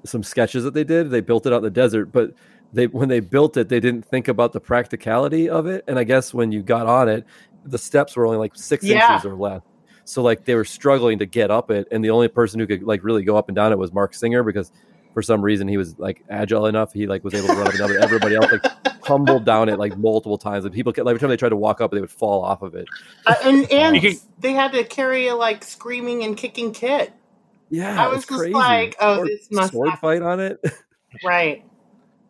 [0.05, 1.11] Some sketches that they did.
[1.11, 2.33] They built it out in the desert, but
[2.73, 5.85] they when they built it, they didn't think about the practicality of it.
[5.89, 7.25] And I guess when you got on it,
[7.65, 9.15] the steps were only like six Yeah.
[9.15, 9.63] inches or less.
[10.05, 12.83] So like they were struggling to get up it, and the only person who could
[12.83, 14.71] like really go up and down it was Marc Singer because
[15.15, 16.93] for some reason he was like agile enough.
[16.93, 17.89] He like was able to run up and down.
[17.89, 21.21] But everybody else like tumbled down it like multiple times, and people kept, like, every
[21.21, 22.87] time they tried to walk up, they would fall off of it.
[23.27, 27.13] Uh, and and can- they had to carry a like screaming and kicking kit.
[27.71, 28.55] Yeah, I was was just crazy.
[28.55, 30.61] like, oh, Sword- this must sword have- fight on it.
[31.25, 31.65] right.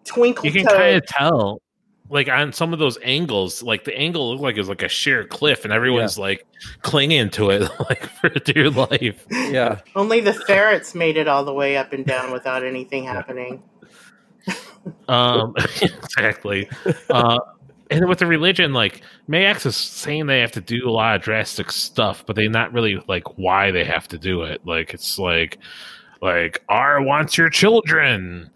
[0.07, 1.61] Twinkle You can kind of tell,
[2.09, 4.89] like on some of those angles, like the angle looked like it was like a
[4.89, 6.47] sheer cliff, and everyone's like
[6.83, 9.27] clinging to it like for dear life.
[9.31, 13.63] Yeah, Only the ferrets made it all the way up and down without anything happening.
[15.09, 15.53] Um,
[15.83, 16.71] exactly.
[17.11, 17.39] Uh,
[17.91, 21.23] and with the religion, like Maax is saying they have to do a lot of
[21.23, 24.61] drastic stuff, but they're not really like why they have to do it.
[24.65, 25.59] Like it's like,
[26.23, 28.51] like R wants your children,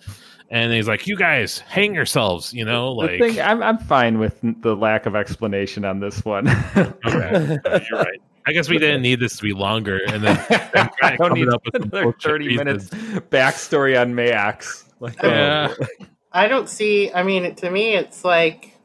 [0.50, 2.52] and he's like, you guys hang yourselves.
[2.52, 6.48] You know, like thing, I'm I'm fine with the lack of explanation on this one.
[6.76, 7.58] okay,
[7.90, 8.20] you're right.
[8.46, 10.36] I guess we didn't need this to be longer, and then
[10.74, 12.92] them I don't coming need up with another 30 reasons.
[12.92, 14.84] minutes backstory on Maax.
[14.98, 15.74] Like, Yeah.
[15.78, 15.86] Oh.
[16.32, 17.12] I don't see.
[17.12, 18.76] I mean, to me, it's like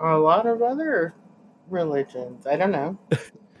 [0.00, 1.14] a lot of other
[1.68, 2.46] religions.
[2.46, 2.98] I don't know.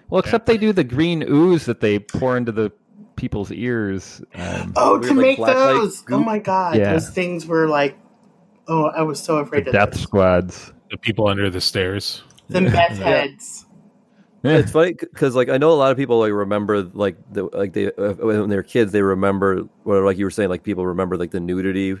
[0.08, 2.70] Well, except they do the green ooze that they pour into the
[3.16, 4.22] people's ears.
[4.34, 6.04] Um, Oh, to like, make black light those!
[6.10, 6.92] Oh my god, Yeah.
[6.92, 7.98] those things were like.
[8.68, 10.00] Oh, I was so the afraid of death those.
[10.02, 10.72] squads.
[10.90, 12.22] The people under the stairs.
[12.48, 13.64] the meth heads.
[14.42, 14.58] Yeah.
[14.58, 17.72] it's funny because like I know a lot of people like remember like the like
[17.72, 21.16] they uh, when they're kids they remember or like you were saying like people remember
[21.16, 21.96] like the nudity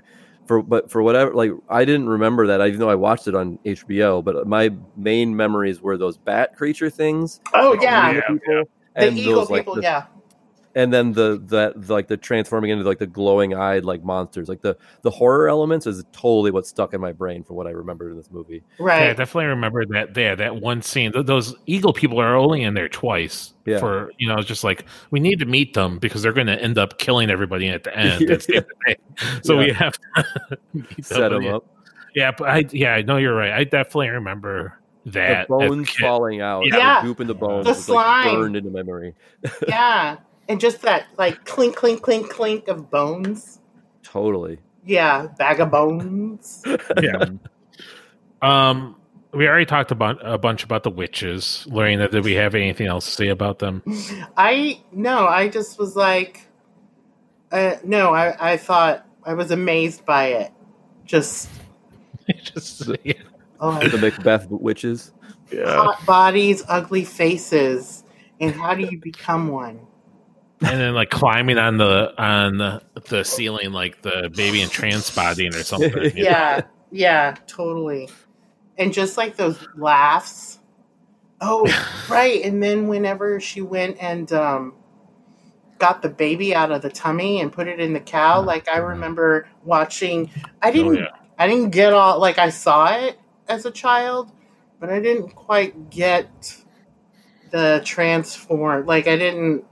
[0.46, 3.58] for but for whatever like I didn't remember that even though I watched it on
[3.64, 8.20] HBO but my main memories were those bat creature things Oh yeah, yeah.
[8.28, 8.64] people,
[8.96, 9.74] the eagle those, like, people.
[9.76, 10.04] the- yeah,
[10.76, 14.60] and then the that like the transforming into like the glowing eyed like monsters like
[14.60, 18.10] the the horror elements is totally what stuck in my brain from what I remember
[18.10, 19.16] in this movie Yeah, I right.
[19.16, 20.16] definitely remember that.
[20.16, 21.10] Yeah, that one scene.
[21.12, 23.54] Th- those eagle people are only in there twice.
[23.64, 23.80] Yeah.
[23.80, 26.62] For you know, it's just like we need to meet them because they're going to
[26.62, 28.20] end up killing everybody at the end.
[28.20, 28.28] Yeah.
[28.28, 28.96] That's the thing.
[29.42, 31.42] So we have to meet set them.
[31.42, 31.64] them up
[32.14, 33.50] Yeah, but I yeah, I know you're right.
[33.52, 35.40] I definitely remember the that.
[35.40, 37.00] as a bones falling out Yeah.
[37.00, 38.34] the goop in the bones The was, like, slime.
[38.40, 39.14] burned into memory
[39.68, 40.16] yeah,
[40.48, 43.60] and just that like clink, clink, clink, clink of bones.
[44.02, 46.62] totally Yeah, bag of bones.
[47.02, 47.24] yeah.
[48.42, 48.96] Um,
[49.32, 51.66] we already talked about a bunch about the witches.
[51.68, 53.82] Lorena, did we have anything else to say about them?
[54.36, 56.46] I no, I just was like,
[57.52, 60.52] uh, no, I I thought I was amazed by it.
[61.04, 61.50] Just
[62.42, 63.14] just yeah.
[63.60, 65.12] oh, the Macbeth witches.
[65.52, 68.04] hot bodies, ugly faces,
[68.40, 69.80] and how do you become one?
[70.60, 75.54] And then like climbing on the on the, the ceiling like the baby in Trainspotting
[75.54, 75.92] or something.
[76.16, 76.30] you know?
[76.30, 78.08] Yeah, yeah, totally.
[78.78, 80.58] And just like those laughs.
[81.40, 81.66] Oh,
[82.08, 82.42] right.
[82.42, 84.74] And then whenever she went and um,
[85.78, 88.78] got the baby out of the tummy and put it in the cow, like I
[88.78, 90.30] remember watching.
[90.62, 90.98] I didn't.
[90.98, 91.08] Oh, yeah.
[91.38, 94.32] I didn't get all like I saw it as a child,
[94.80, 96.56] but I didn't quite get
[97.50, 98.86] the transform.
[98.86, 99.64] Like I didn't.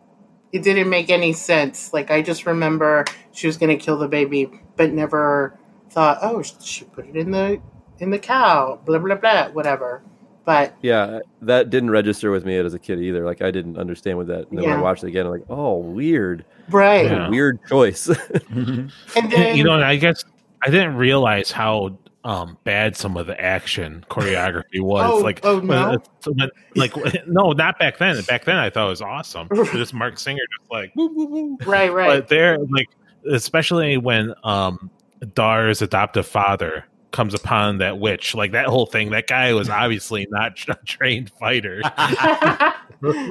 [0.55, 1.93] It didn't make any sense.
[1.93, 5.59] Like I just remember she was going to kill the baby, but never
[5.91, 7.61] thought, oh, she put it in the
[7.99, 8.79] in the cow.
[8.87, 9.49] Blah blah blah.
[9.49, 10.03] Whatever.
[10.45, 13.25] But Yeah, that didn't register with me as a kid either.
[13.25, 14.49] Like I didn't understand what that.
[14.51, 17.07] And then when I watched it again, I'm like, oh, weird, right.
[17.07, 17.29] Yeah.
[17.29, 18.09] weird choice.
[18.55, 19.19] Mm-hmm.
[19.19, 20.23] And then you know, I guess
[20.63, 25.11] I didn't realize how um, bad some of the action choreography was.
[25.11, 25.99] Oh, like, oh, no?
[26.27, 26.95] when- like
[27.27, 28.21] no, not back then.
[28.23, 29.49] Back then, I thought it was awesome.
[29.73, 31.59] this Marc Singer just like, woo, woo, woo.
[31.67, 32.09] right, right.
[32.09, 32.89] but there, like,
[33.31, 34.91] especially when um,
[35.35, 39.11] Dar's adoptive father comes upon that witch, like that whole thing.
[39.11, 41.81] That guy was obviously not a trained fighter.
[41.85, 42.73] yeah,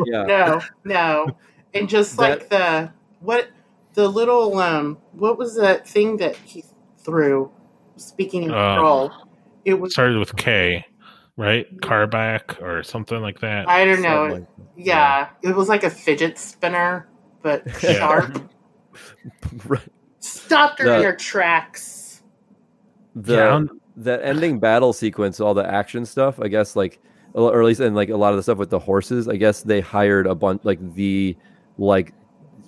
[0.06, 1.38] no, no.
[1.74, 3.50] And just like the what
[3.96, 6.64] the little um what was that thing that he
[7.00, 7.52] threw?
[7.98, 9.12] Speaking of Uh, troll,
[9.66, 10.86] it was Started with K,
[11.38, 11.66] right?
[11.78, 13.68] Carback or something like that.
[13.70, 14.30] I don't know.
[14.30, 17.08] Something yeah, it was like a fidget spinner,
[17.42, 17.94] but Yeah.
[17.94, 18.50] sharp.
[19.66, 19.82] right.
[20.20, 22.22] Stopped her in her tracks.
[23.16, 23.64] the Yeah,
[23.98, 26.40] that ending battle sequence, all the action stuff.
[26.40, 27.00] I guess like,
[27.34, 29.28] or at least and like a lot of the stuff with the horses.
[29.28, 31.36] I guess they hired a bunch like the
[31.78, 32.14] like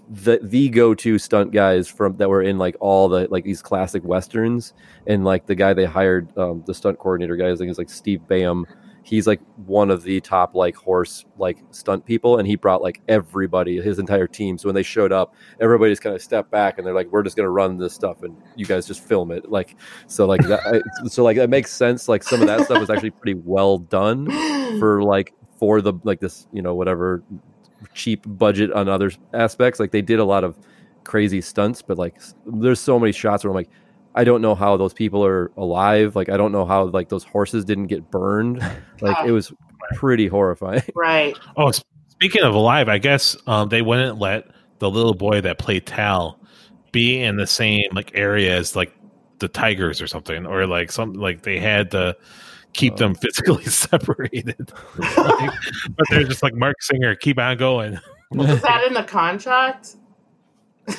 [0.10, 3.62] the the go to stunt guys from that were in like all the like these
[3.62, 4.74] classic westerns,
[5.08, 7.90] and like the guy they hired, um, the stunt coordinator guy, I think is like
[7.90, 8.66] Steve Bayham.
[9.04, 13.02] He's like one of the top like horse like stunt people, and he brought like
[13.08, 14.58] everybody, his entire team.
[14.58, 17.22] So when they showed up, everybody just kind of stepped back, and they're like, "We're
[17.24, 19.76] just gonna run this stuff, and you guys just film it." Like
[20.08, 22.08] so, like that, I- so like that makes sense.
[22.10, 24.26] Like some of that stuff was actually pretty well done
[24.80, 27.24] for like for the like this you know whatever
[27.94, 29.80] cheap budget on other aspects.
[29.80, 30.58] Like they did a lot of
[31.06, 32.16] crazy stunts but like
[32.48, 33.70] there's so many shots where i'm like
[34.16, 36.16] i don't know how those people are alive.
[36.16, 38.62] Like i don't know how like those horses didn't get burned.
[39.02, 39.54] Like it was
[39.96, 40.82] pretty horrifying.
[40.96, 41.38] Right.
[41.58, 41.72] Oh,
[42.08, 44.48] speaking of alive, I guess um, they wouldn't let
[44.80, 46.40] the little boy that played Tal
[46.92, 48.94] be in the same like area as like
[49.40, 52.16] the tigers or something, or like some like they had to
[52.76, 54.72] keep them physically separated.
[54.98, 55.52] Like,
[55.96, 57.94] but they're just like Marc Singer, keep on going.
[58.34, 59.96] Is that in the contract?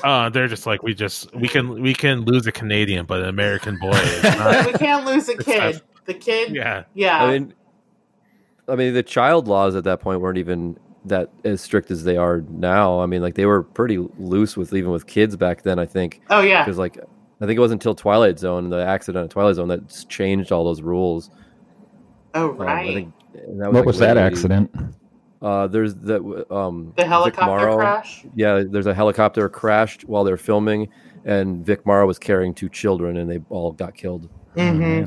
[0.03, 3.29] Uh, they're just like we just we can we can lose a Canadian, but an
[3.29, 4.67] American boy is not.
[4.67, 5.75] we can't lose a kid.
[5.75, 6.55] not- The kid.
[6.55, 6.85] Yeah.
[6.95, 7.23] Yeah.
[7.25, 7.55] i mean
[8.69, 12.17] i mean the child laws at that point weren't even that as strict as they
[12.17, 15.79] are now i mean like they were pretty loose with even with kids back then
[15.79, 16.65] i think Oh, yeah.
[16.65, 16.99] because like
[17.41, 20.65] i think it wasn't until twilight zone the accident at twilight zone that changed all
[20.65, 21.31] those rules
[22.37, 22.91] oh, Um, right.
[22.91, 24.71] I think and what like was that accident?
[25.43, 28.25] Uh, there's the um, The helicopter Morrow- crash?
[28.35, 30.89] Yeah, there's a helicopter crashed while they're filming,
[31.25, 34.29] and Vic Morrow was carrying two children, and they all got killed.
[34.57, 35.05] hmm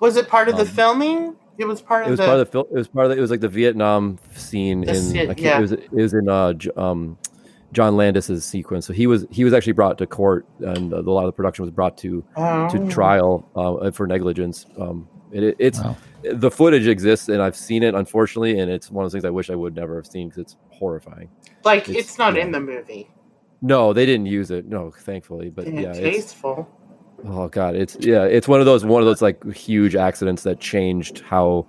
[0.00, 1.36] Was it part of the Um, filming?
[1.58, 2.08] It was part of.
[2.08, 2.26] It of was the.
[2.26, 2.66] part of the film.
[2.70, 4.94] It was part of the, it was like the Vietnam scene The in.
[4.96, 5.58] scene, I can't, yeah.
[5.58, 7.16] It was it was in uh, um,
[7.72, 8.84] John Landis's sequence.
[8.86, 11.32] So he was he was actually brought to court, and uh, a lot of the
[11.32, 12.68] production was brought to Oh.
[12.70, 14.66] to trial uh, for negligence.
[14.78, 15.96] Um, it, it- it's Wow.
[16.22, 19.30] The footage exists, and I've seen it unfortunately, and it's one of those things I
[19.30, 21.28] wish I would never have seen because it's horrifying.
[21.64, 22.42] like, it's- it's, not yeah.
[22.42, 23.08] in the movie.
[23.60, 24.66] No, they didn't use it.
[24.66, 26.68] No, thankfully, but Damn, yeah, it's, tasteful.
[27.24, 30.58] oh god, it's yeah, it's one of those one of those like huge accidents that
[30.58, 31.66] changed how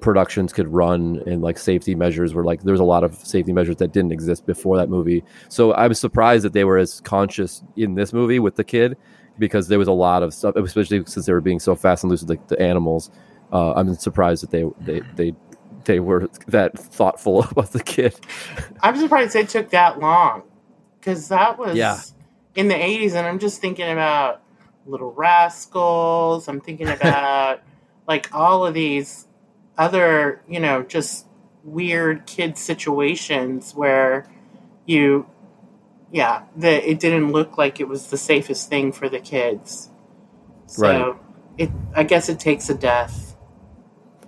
[0.00, 3.76] productions could run and like safety measures were like there's a lot of safety measures
[3.76, 5.22] that didn't exist before that movie.
[5.48, 8.96] So I was surprised that they were as conscious in this movie with the kid
[9.38, 12.10] because there was a lot of stuff, especially since they were being so fast and
[12.10, 13.10] loose with like, the animals.
[13.52, 15.36] Uh, I'm surprised that they they they
[15.84, 18.14] they were that thoughtful about the kid.
[18.82, 20.44] I'm surprised it took that long
[21.00, 22.02] because that was Yeah.
[22.54, 24.42] in the 80s, and I'm just thinking about
[24.86, 26.48] Little Rascals.
[26.48, 27.62] I'm thinking about
[28.08, 29.26] like all of these
[29.78, 31.26] other, you know, just
[31.64, 34.28] weird kid situations where
[34.86, 35.26] you,
[36.12, 39.90] yeah, that it didn't look like it was the safest thing for the kids.
[40.66, 41.18] So Right.
[41.58, 43.25] it, I guess it takes a death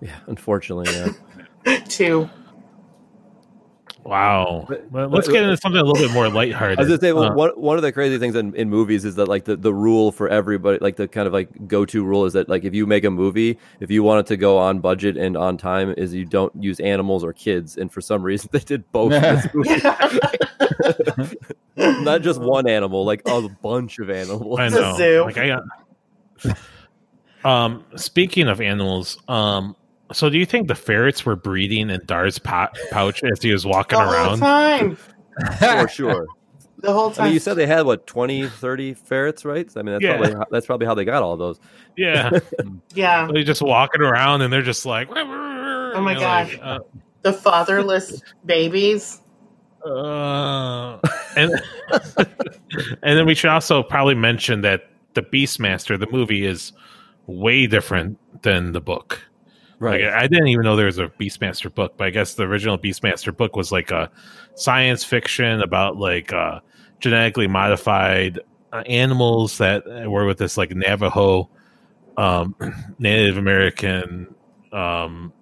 [0.00, 1.78] Yeah, unfortunately, yeah.
[1.88, 2.30] to
[4.08, 4.66] Wow.
[4.90, 6.78] Well, let's get into something a little bit more lighthearted.
[6.78, 9.04] I was gonna say well, Uh, one one of the crazy things in, in movies
[9.04, 12.02] is that like the, the rule for everybody, like the kind of like go to
[12.02, 14.56] rule is that like if you make a movie, if you want it to go
[14.56, 17.76] on budget and on time, is you don't use animals or kids.
[17.76, 19.10] And for some reason, they did both.
[19.10, 19.76] this movie.
[22.02, 24.58] Not just one animal, like a bunch of animals.
[24.58, 25.24] I know.
[25.26, 25.64] Like I got.
[27.44, 29.76] Um, speaking of animals, um,
[30.12, 33.66] so do you think the ferrets were breeding in Dar's po- pouch as he was
[33.66, 34.38] walking the whole around?
[34.38, 34.96] time.
[35.58, 36.26] for sure.
[36.80, 37.24] The whole I time.
[37.24, 39.68] mean, you said they had what 20, 30 ferrets, right?
[39.76, 40.16] I mean, that's Yeah.
[40.16, 41.58] probably how, that's probably how they got all those.
[41.96, 42.30] Yeah.
[42.94, 43.28] yeah.
[43.32, 46.56] They're just walking around and they're just like, oh my gosh.
[46.62, 46.78] uh,
[47.22, 49.20] the fatherless babies.
[49.84, 50.98] Uh,
[51.36, 51.50] and
[53.02, 54.82] and then we should also probably mention that
[55.14, 56.72] the Beastmaster, the movie, is
[57.26, 59.20] way different than the book.
[59.78, 60.04] Right.
[60.04, 62.78] Like, I didn't even know there was a Beastmaster book, but I guess the original
[62.78, 64.10] Beastmaster book was like a
[64.54, 66.60] science fiction about like uh,
[66.98, 68.40] genetically modified
[68.72, 71.48] uh, animals that were with this like Navajo
[72.16, 72.54] um,
[72.98, 74.34] Native American
[74.72, 75.32] um,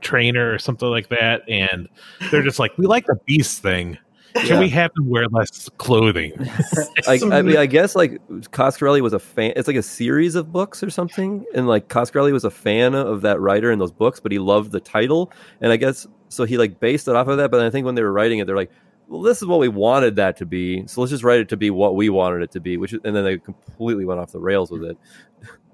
[0.00, 1.88] trainer or something like that, and
[2.30, 3.96] they're just like, we like the beast thing.
[4.34, 4.58] Can Yeah.
[4.60, 6.32] we have them wear less clothing?
[7.06, 8.20] I, I mean, I guess like
[8.50, 9.52] Coscarelli was a fan.
[9.56, 13.22] It's like a series of books or something, and like Coscarelli was a fan of
[13.22, 15.30] that writer in those books, but he loved the title,
[15.60, 17.50] and I guess so he like based it off of that.
[17.52, 18.72] But I think when they were writing it, they're like,
[19.06, 21.56] "Well, this is what we wanted that to be, so let's just write it to
[21.56, 24.40] be what we wanted it to be." Which, and then they completely went off the
[24.40, 24.98] rails with it.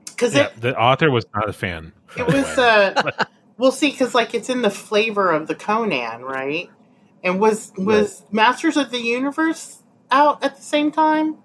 [0.05, 1.93] Because Yeah, the author was not a fan.
[2.15, 3.11] it was uh
[3.57, 6.69] we'll see because like it's in the flavor of the conan right
[7.25, 11.37] and was was masters of the universe out at the same time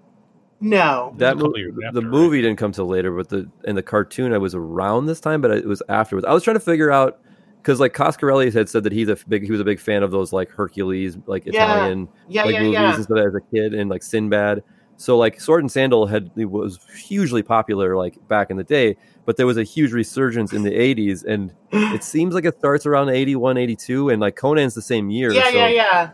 [0.60, 1.52] no That mo-
[1.92, 5.20] the movie didn't come till later, but the and the cartoon I was around this
[5.20, 6.24] time, but it was afterwards.
[6.26, 7.20] I was trying to figure out
[7.60, 10.10] because like Coscarelli had said that he's a big he was a big fan of
[10.12, 11.64] those like Hercules like Yeah.
[11.74, 12.94] Italian Yeah, like yeah, movies yeah.
[12.94, 14.62] and stuff as a kid and like Sinbad.
[14.96, 18.96] So like Sword and Sandal had it was hugely popular like back in the day,
[19.26, 22.86] but there was a huge resurgence in the 80s and it seems like it starts
[22.86, 25.30] around 81 82 and like Conan's the same year.
[25.32, 26.10] Yeah, so yeah, yeah.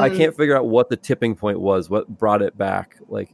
[0.00, 2.96] I And- can't figure out what the tipping point was, what brought it back.
[3.08, 3.30] Like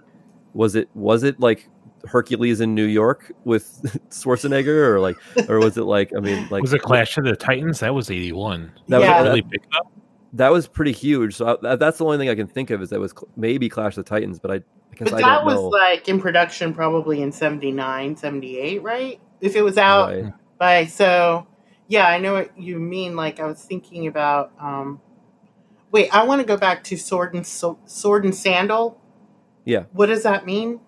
[0.55, 1.69] was it was it like
[2.07, 3.65] Hercules in New York with
[4.11, 5.17] Schwarzenegger or like
[5.49, 7.81] or was it like I mean like was it Clash of the Titans?
[7.81, 8.73] That was eighty one.
[8.89, 9.23] That was- Yeah.
[9.23, 9.87] that- really picked up.
[10.35, 11.37] That was pretty huge.
[11.37, 13.69] So I, that's the only thing I can think of is that was cl- maybe
[13.69, 14.61] Clash of the Titans, but I, I
[14.97, 15.69] guess But I that was know.
[15.69, 19.21] like in production probably in 79, 78, right?
[19.41, 20.33] If it was out Right.
[20.59, 21.47] by so
[21.89, 23.17] yeah, I know what you mean.
[23.17, 25.01] Like I was thinking about um
[25.91, 28.99] wait, I want to go back to sword and so, sword and sandal.
[29.65, 29.85] Yeah.
[29.93, 30.81] What does that mean?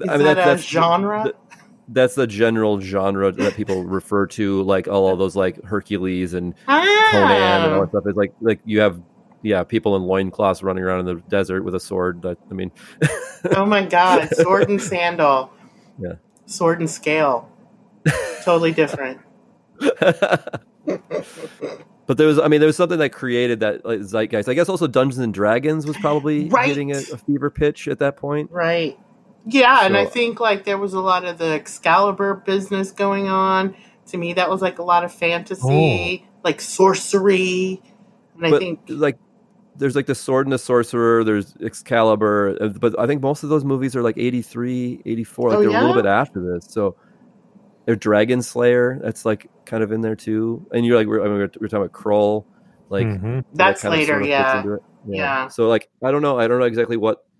[0.00, 1.32] Is I mean, that that's, a genre?
[1.86, 6.34] Th- that's the general genre that people refer to, like all of those like Hercules
[6.34, 8.04] and Conan and all Ah, that stuff.
[8.06, 9.00] Is like like you have
[9.42, 12.22] yeah people in loincloths running around in the desert with a sword.
[12.22, 12.70] That I mean,
[13.56, 15.50] oh my god, sword and sandal.
[15.98, 16.14] Yeah.
[16.46, 17.48] Sword and scale.
[18.44, 19.20] totally different.
[22.06, 24.48] but there was I mean there was something that created that like, zeitgeist.
[24.48, 26.68] I guess also Dungeons and Dragons was probably Right.
[26.68, 28.50] hitting a, a fever pitch at that point.
[28.50, 28.98] Right.
[29.46, 33.74] Yeah, and I think like there was a lot of the Excalibur business going on.
[34.08, 37.80] To me, that was like a lot of fantasy, like sorcery,
[38.36, 39.18] and I think like
[39.76, 43.48] there's like the sword and the sorcerer there's excalibur uh, but i think most of
[43.48, 46.96] those movies are like 83 84 like Oh, they're a little bit after this so
[47.86, 51.24] they're dragon slayer that's like kind of in there too and you're like we're, I
[51.28, 52.44] mean, we're, we're talking about Krull
[52.90, 53.44] like Mhm.
[53.54, 55.16] That's kinda later, sorta fits yeah.
[55.16, 55.48] Yeah.
[55.48, 57.31] so like i don't know i don't know exactly what it mi-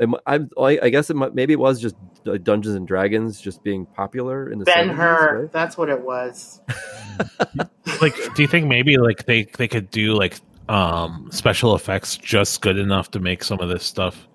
[0.00, 1.94] I'm, I I guess it might, maybe it was just
[2.26, 5.42] uh, Dungeons and Dragons just being popular in the Ben Hur.
[5.42, 5.52] right?
[5.52, 6.60] That's what it was.
[8.00, 12.60] like do you think maybe like they they could do like um special effects just
[12.60, 14.26] good enough to make some of this stuff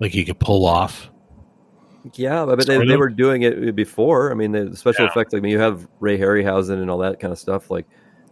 [0.00, 1.10] like you could pull off
[2.14, 4.30] Yeah, but they, they were doing it before.
[4.30, 5.10] I mean, the special Yeah.
[5.10, 5.32] effects.
[5.32, 7.86] Like, I mean, you have Ray Harryhausen and all that kind of stuff, like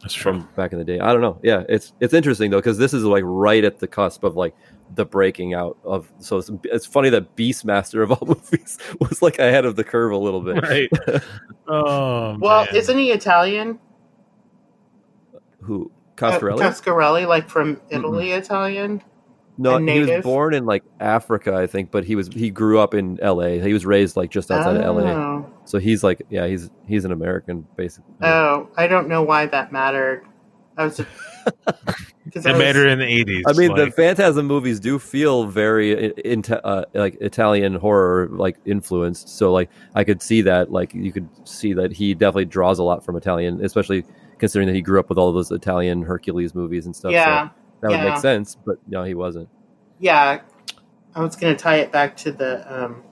[0.06, 0.98] that's true from back in the day.
[1.00, 1.38] I don't know.
[1.42, 4.54] Yeah, it's it's interesting though because this is like right at the cusp of like
[4.94, 6.10] the breaking out of.
[6.18, 10.12] So it's, it's funny that Beastmaster of all movies was like ahead of the curve
[10.12, 10.62] a little bit.
[10.62, 10.90] right
[11.68, 12.76] oh Well, man.
[12.76, 13.78] isn't he Italian?
[15.62, 16.58] Who Uh, Coscarelli?
[16.60, 19.02] Coscarelli, like from Italy, Italian.
[19.58, 22.78] No, a he was born in like Africa, I think, but he was he grew
[22.78, 23.60] up in L.A.
[23.60, 25.04] He was raised like just outside of L.A.
[25.04, 25.52] Oh.
[25.64, 28.14] So he's like, yeah, he's he's an American basically.
[28.22, 30.26] Oh, I don't know why that mattered.
[30.76, 31.08] I was just
[32.24, 36.08] because it mattered in the 80s I mean, the like, Phantasm movies do feel very
[36.08, 39.28] i- in, uh, like Italian horror like influenced.
[39.28, 40.70] So like I could see that.
[40.70, 44.04] Like you could see that he definitely draws a lot from Italian, especially
[44.38, 47.12] considering that he grew up with all those Italian Hercules movies and stuff.
[47.12, 48.56] Yeah, so that would make sense.
[48.64, 49.48] But no, he wasn't.
[49.98, 50.40] yeah.
[51.14, 53.02] I was going to tie it back to the um,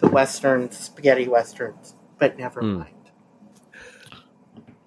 [0.00, 2.78] the westerns, spaghetti westerns, but never Hmm.
[2.80, 2.88] mind.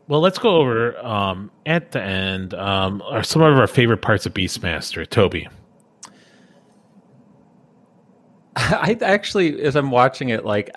[0.08, 4.28] well let's go over um at the end um are some of our favorite parts
[4.28, 5.48] of beastmaster toby
[8.56, 10.72] I actually, as I'm watching it, like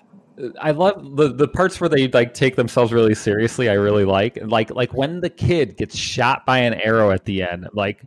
[0.60, 3.68] I love the the parts where they like take themselves really seriously.
[3.68, 7.42] I really like like like when the kid gets shot by an arrow at the
[7.42, 7.68] end.
[7.72, 8.02] Like,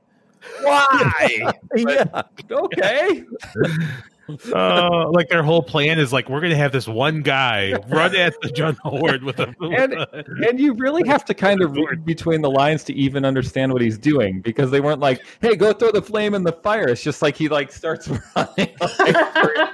[0.62, 1.52] why?
[1.76, 2.22] yeah.
[2.52, 3.24] okay.
[4.54, 8.34] uh, like their whole plan is like we're gonna have this one guy run at
[8.42, 12.42] the John Howard with a And- And you really have to kind of read between
[12.42, 15.92] the lines to even understand what he's doing because they weren't like, "Hey, go throw
[15.92, 19.16] the flame in the fire." It's just like he like starts running like,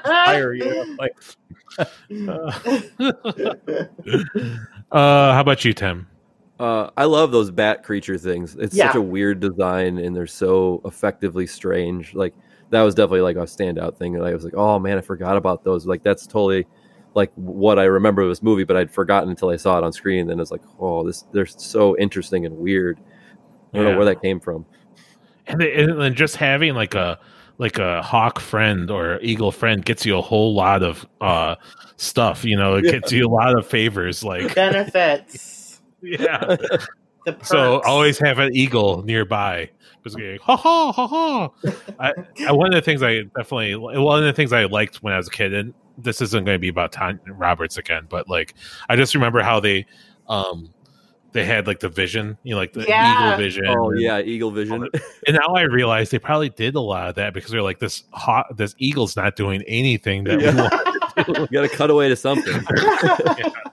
[0.03, 0.53] fire.
[0.53, 0.95] You know?
[0.97, 1.15] Like,
[4.91, 6.07] uh, how about you, Tim?
[6.59, 8.55] Uh, I love those bat creature things.
[8.55, 8.87] It's Yeah.
[8.87, 12.15] such a weird design, and they're so effectively strange.
[12.15, 12.33] Like
[12.71, 14.15] that was definitely like a standout thing.
[14.15, 15.85] And I was like, oh man, I forgot about those.
[15.85, 16.65] Like that's totally
[17.13, 19.93] like what I remember of this movie, but I'd forgotten until I saw it on
[19.93, 20.21] screen.
[20.21, 22.99] And then it's like, oh, this they're so interesting and weird.
[23.73, 23.91] I don't Yeah.
[23.91, 24.65] know where that came from.
[25.47, 27.19] And, and then just having like a
[27.59, 31.55] like a hawk friend or eagle friend gets you a whole lot of uh
[31.97, 32.43] stuff.
[32.43, 32.91] You know, it Yeah.
[32.93, 34.23] gets you a lot of favors.
[34.23, 35.56] Like, Benefits.
[36.01, 36.55] Yeah.
[37.25, 37.49] The perks.
[37.49, 39.69] So always have an eagle nearby.
[40.01, 41.49] Because going, ha ha ha ha.
[41.99, 42.13] I,
[42.47, 45.17] I, one of the things I definitely one of the things I liked when I
[45.17, 48.53] was a kid, and this isn't going to be about Tanya Roberts again, but like
[48.87, 49.85] I just remember how they
[50.29, 50.73] um
[51.33, 53.25] they had like the vision, you know, like the Yeah.
[53.27, 53.65] eagle vision.
[53.67, 54.87] Oh and- yeah, Eagle Vision.
[55.27, 58.05] and now I realize they probably did a lot of that because they're like this
[58.13, 60.55] hot this eagle's not doing anything that we Yeah.
[60.55, 61.27] want.
[61.27, 62.63] you got to cut away to something.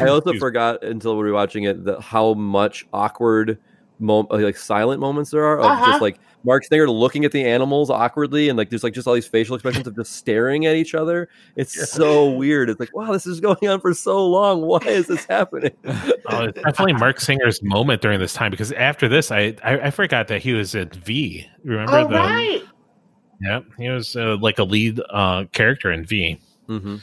[0.00, 3.58] I also forgot until we were watching it that how much awkward,
[3.98, 5.90] mom- uh, like silent moments there are of Uh-huh.
[5.90, 9.14] just like Marc Singer looking at the animals awkwardly, and like there's like just all
[9.14, 11.28] these facial expressions of just staring at each other.
[11.56, 12.68] It's so weird.
[12.70, 14.62] It's like wow, this is going on for so long.
[14.62, 15.72] Why is this happening?
[16.28, 19.90] Oh, it's definitely Marc Singer's moment during this time because after this, I I, I
[19.90, 21.44] forgot that he was at V.
[21.64, 22.14] Remember Oh the?
[22.14, 22.62] right.
[23.40, 26.38] Yeah, he was uh, like a lead uh, character in V,
[26.68, 26.96] hmm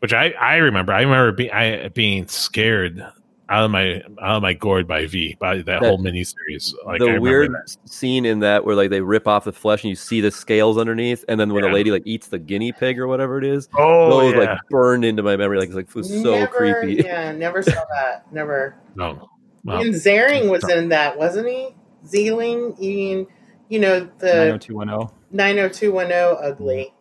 [0.00, 0.92] which I I remember.
[0.92, 3.04] I remember being I being scared
[3.48, 6.74] out of my out of my gourd by V by that, That- whole miniseries.
[6.84, 7.76] Like the remember weird that.
[7.88, 10.76] scene in that where like they rip off the flesh and you see the scales
[10.78, 11.70] underneath, and then when Yeah.
[11.70, 14.58] the lady like eats the guinea pig or whatever it is, Oh those yeah, like
[14.68, 15.58] burned into my memory.
[15.58, 16.46] Like, it's like it was so never,
[16.82, 17.02] creepy.
[17.04, 18.24] Yeah, never saw that.
[18.32, 18.76] Never.
[18.96, 19.28] no.
[19.64, 21.68] Well, and Ziering was in that, wasn't he?
[22.06, 23.26] Zealing eating,
[23.68, 24.26] you know, the
[24.60, 25.08] 90210.
[25.32, 26.44] 90210 ugly.
[26.44, 26.94] The ugly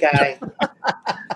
[0.00, 0.38] guy.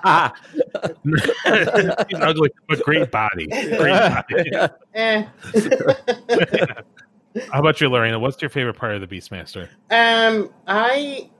[0.06, 0.34] Ah,
[1.04, 3.46] he's ugly but great body.
[3.46, 4.50] Great body.
[4.94, 5.24] eh.
[7.50, 8.18] How about you, Lorena?
[8.18, 9.68] What's your favorite part of the Beastmaster?
[9.90, 11.30] Um, I,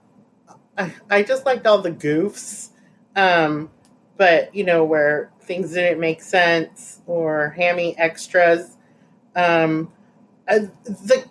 [0.77, 2.69] I, I just liked all the goofs,
[3.15, 3.69] um,
[4.17, 8.75] but you know where things didn't make sense or hammy extras.
[9.35, 9.91] Um,
[10.47, 11.25] uh, the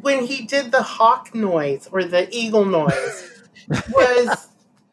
[0.00, 4.48] when he did the hawk noise or the eagle noise was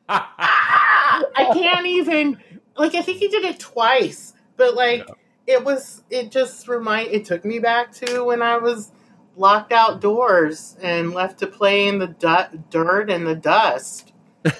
[0.09, 2.37] Ah, I can't even
[2.77, 5.07] like I think he did it twice, but like
[5.47, 8.91] it was it just remind it took me back to when I was
[9.37, 14.11] locked outdoors and left to play in the du- dirt and the dust.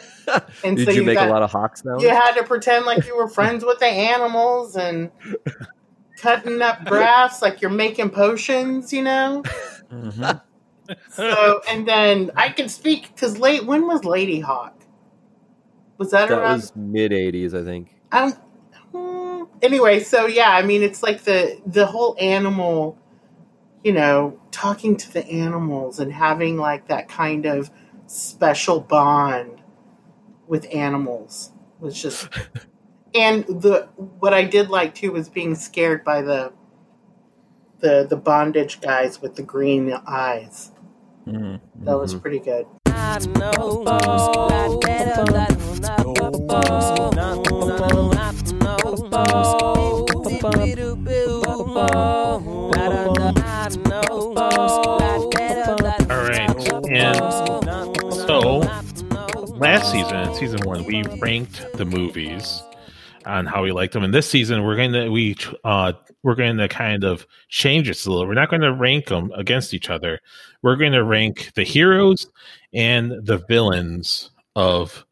[0.64, 1.98] And Did so you you make got- a lot of hawks now?
[1.98, 5.10] You had to pretend like you were friends with the animals and
[6.18, 9.44] cutting up grass like you're making potions, you know?
[11.10, 14.74] So, and then I can speak because late, when was Ladyhawke?
[16.00, 16.58] Was that, That around?
[16.58, 17.94] was mid '80s, I think.
[18.12, 18.36] I don't,
[18.94, 19.44] hmm.
[19.62, 22.98] anyway, so yeah, I mean, it's like the the whole animal,
[23.84, 27.70] you know, talking to the animals and having like that kind of
[28.08, 29.62] special bond
[30.48, 32.28] with animals was just.
[33.14, 36.54] and the what I did like too was being scared by the
[37.80, 40.72] the the bondage guys with the green eyes.
[41.86, 42.66] That was pretty good.
[43.02, 43.84] I know.
[43.86, 45.48] La, da, da, da,
[45.80, 46.10] da,
[56.10, 56.50] All right,
[56.90, 57.18] and
[58.12, 58.60] so
[59.56, 62.62] last season, season one, we ranked the movies
[63.26, 65.94] on how we liked them, and this season we're going to we uh
[66.24, 68.28] we're going to kind of change this a little.
[68.28, 70.20] We're not going to rank them against each other.
[70.62, 72.28] We're going to rank the heroes
[72.74, 75.06] and the villains of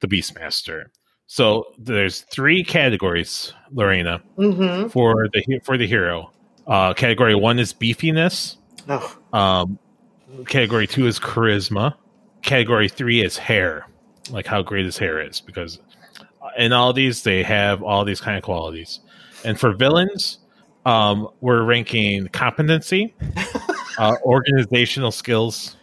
[0.00, 0.84] the Beastmaster.
[1.26, 4.88] So there's three categories, Lorena, Mm-hmm.
[4.88, 6.30] for the for the hero.
[6.66, 8.56] Uh, category one is beefiness.
[8.88, 9.78] Oh, Um,
[10.46, 11.94] category two is charisma.
[12.42, 13.86] Category three is hair,
[14.30, 15.80] like how great his hair is, because
[16.56, 19.00] in all these they have all these kind of qualities.
[19.44, 20.38] And for villains,
[20.84, 23.14] um, we're ranking competency,
[23.98, 25.76] uh, organizational skills,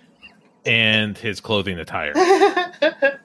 [0.66, 2.14] and his clothing attire.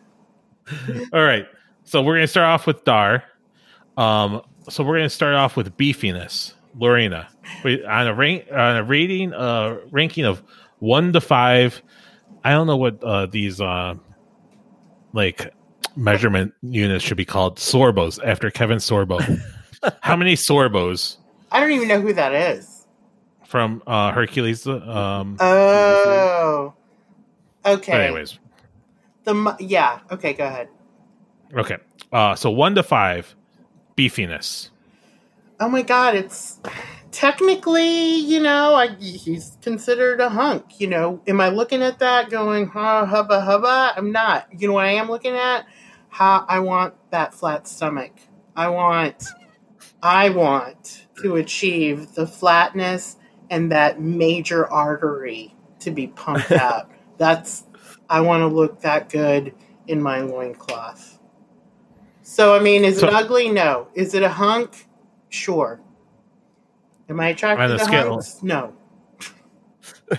[1.13, 1.47] All right,
[1.85, 3.25] so we're gonna start off with Dar.
[3.97, 7.29] Um, so we're gonna start off with beefiness, Lorena.
[7.65, 10.43] On a rank on a rating uh ranking of
[10.81, 11.81] one to five.
[12.45, 13.95] I don't know what uh, these uh
[15.13, 15.53] like
[15.99, 17.57] measurement units should be called.
[17.59, 19.21] Sorbos after Kevin Sorbo.
[20.03, 21.17] How many Sorbos
[21.53, 22.87] I don't even know who that is.
[23.47, 24.67] from uh Hercules?
[24.67, 26.75] Um, Oh,
[27.67, 27.93] okay.
[27.93, 28.39] but anyways,
[29.25, 30.01] The mu- yeah.
[30.11, 30.69] Okay, go ahead.
[31.55, 31.77] okay.
[32.13, 33.35] Uh, so one to five,
[33.97, 34.71] beefiness.
[35.61, 36.59] Oh my god, it's
[37.11, 40.81] technically, you know, I, he's considered a hunk.
[40.81, 43.93] You know, am I looking at that going, huh, hubba hubba?
[43.97, 44.47] I'm not.
[44.57, 45.67] You know what I am looking at?
[46.09, 48.13] How I want that flat stomach.
[48.57, 49.25] I want,
[50.03, 53.17] I want to achieve the flatness
[53.51, 56.91] and that major artery to be pumped out.
[57.19, 57.65] That's,
[58.11, 59.55] I want to look that good
[59.87, 61.19] in my loincloth.
[62.23, 63.49] So, I mean, is So- it ugly?
[63.49, 63.89] No.
[63.95, 64.87] Is it a hunk?
[65.29, 65.81] Sure.
[67.09, 68.43] Am I attracted to scale- hunks?
[68.43, 68.75] No.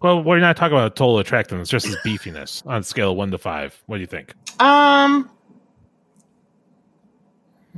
[0.00, 3.32] Well, we're not talking about total attractiveness, just his beefiness on a scale of one
[3.32, 3.82] to five.
[3.86, 4.32] What do you think?
[4.58, 5.30] Um,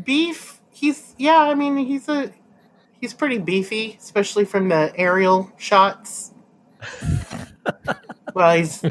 [0.02, 0.60] beef.
[0.70, 1.38] He's yeah.
[1.38, 2.32] I mean, he's a
[3.00, 6.32] he's pretty beefy, especially from the aerial shots.
[8.34, 8.82] well, he's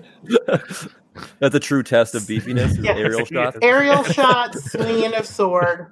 [1.39, 2.71] That's a true test of beefiness.
[2.71, 2.95] Is Yeah.
[2.95, 3.57] aerial shots.
[3.61, 5.91] aerial shots, swinging of sword.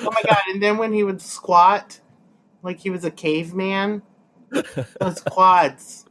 [0.00, 0.38] Oh my god!
[0.48, 2.00] And then when he would squat,
[2.62, 4.02] like he was a caveman,
[5.00, 6.06] those quads.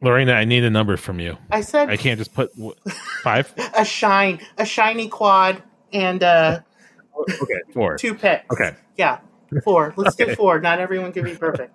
[0.00, 1.36] Lorena, I need a number from you.
[1.50, 2.74] I said I can't just put w-
[3.22, 3.52] five.
[3.76, 5.62] a shine, a shiny quad,
[5.92, 6.60] and uh,
[7.18, 7.96] Okay, four.
[7.96, 8.44] two picks.
[8.52, 8.76] Okay.
[8.96, 9.18] Yeah,
[9.64, 9.92] four.
[9.96, 10.34] Let's do Okay.
[10.36, 10.60] four.
[10.60, 11.72] Not everyone can be perfect.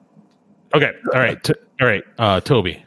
[0.73, 2.03] Okay, all right, t- all right.
[2.17, 2.83] Uh, Toby,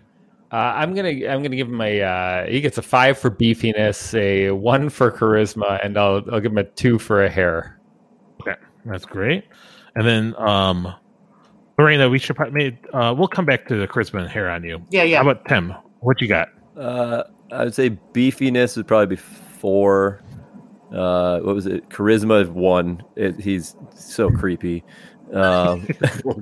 [0.50, 4.12] Uh, I'm gonna I'm gonna give him a uh, he gets a five for beefiness,
[4.18, 7.78] a one for charisma, and I'll I'll give him a two for a hair.
[8.40, 8.54] okay,
[8.86, 9.44] that's great.
[9.94, 10.94] And then, um,
[11.78, 14.82] Lorena, we should probably uh, we'll come back to the charisma and hair on you.
[14.90, 15.22] Yeah, yeah.
[15.22, 15.74] How about Tim?
[16.00, 16.48] What you got?
[16.76, 20.22] Uh, I would say beefiness would probably be four.
[20.92, 21.88] Uh, what was it?
[21.90, 23.02] Charisma is one.
[23.16, 24.84] It, he's so creepy.
[25.32, 25.86] Um,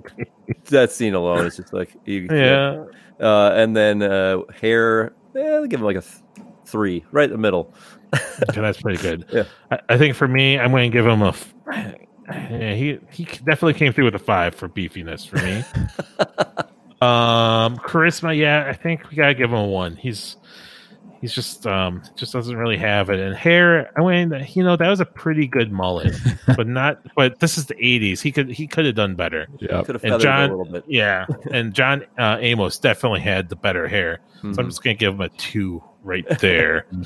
[0.66, 2.84] that scene alone is just like you, Yeah.
[3.18, 7.30] Uh, and then uh, hair, eh, I'll give him like a th- three, right in
[7.30, 7.72] the middle.
[8.14, 9.24] Okay, that's pretty good.
[9.32, 9.44] Yeah.
[9.70, 11.28] I, I think for me, I'm going to give him a.
[11.28, 11.54] f-
[12.50, 15.62] Yeah, he he definitely came through with a five for beefiness for me.
[17.02, 19.96] um, charisma, yeah, I think we gotta give him a one.
[19.96, 20.36] He's
[21.20, 23.20] he's just um just doesn't really have it.
[23.20, 26.14] And hair, I mean, you know, that was a pretty good mullet,
[26.56, 26.98] but not.
[27.14, 28.20] But this is the '80s.
[28.22, 29.46] He could he could have done better.
[29.60, 29.82] Yeah.
[29.82, 30.84] Could have And John, a little bit.
[30.88, 34.20] yeah, and John uh, Amos definitely had the better hair.
[34.40, 34.64] So I'm Mhm.
[34.68, 36.86] just gonna give him a two right there.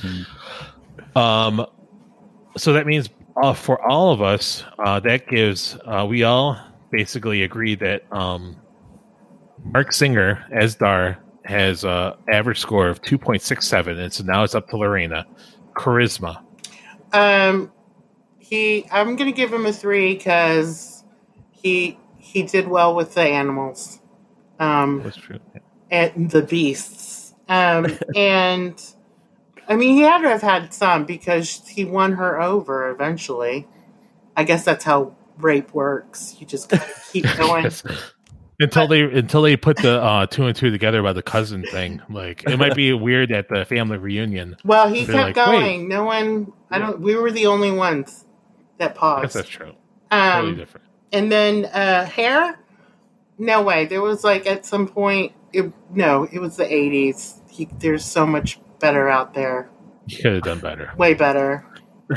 [1.17, 1.65] Um,
[2.57, 3.09] so that means
[3.43, 6.59] uh, for all of us, uh, that gives uh, we all
[6.91, 8.57] basically agree that um,
[9.65, 14.25] Marc Singer as Dar has a average score of two point six seven, and so
[14.25, 15.27] now it's up to Lorena.
[15.75, 16.43] Charisma,
[17.13, 17.71] Um,
[18.39, 18.87] he.
[18.91, 21.05] I'm gonna give him a three because
[21.53, 24.01] he he did well with the animals.
[24.59, 25.39] Um, that's true.
[25.91, 27.35] and the beasts.
[27.49, 27.87] Um,
[28.17, 28.83] and
[29.69, 33.69] I mean, he had to have had some because he won her over eventually.
[34.37, 36.37] I guess that's how rape works.
[36.39, 37.65] You just gotta keep going.
[37.65, 37.83] Yes.
[38.61, 42.03] Until they until they put the uh, two and two together by the cousin thing,
[42.11, 44.57] like it might be weird at the family reunion.
[44.65, 45.83] Well, he kept like, going.
[45.83, 46.53] "Wait." No one.
[46.71, 46.99] I don't.
[47.01, 48.25] We were the only ones
[48.79, 49.35] that paused.
[49.37, 49.75] that's true.
[50.11, 50.87] Totally Um, different.
[51.13, 52.59] and then uh, hair.
[53.39, 53.87] No way.
[53.87, 55.33] There was like at some point.
[55.53, 57.35] It, no, it was the '80s.
[57.79, 59.71] There's so much better out there.
[60.07, 60.93] You could have done better.
[60.97, 61.65] Way better.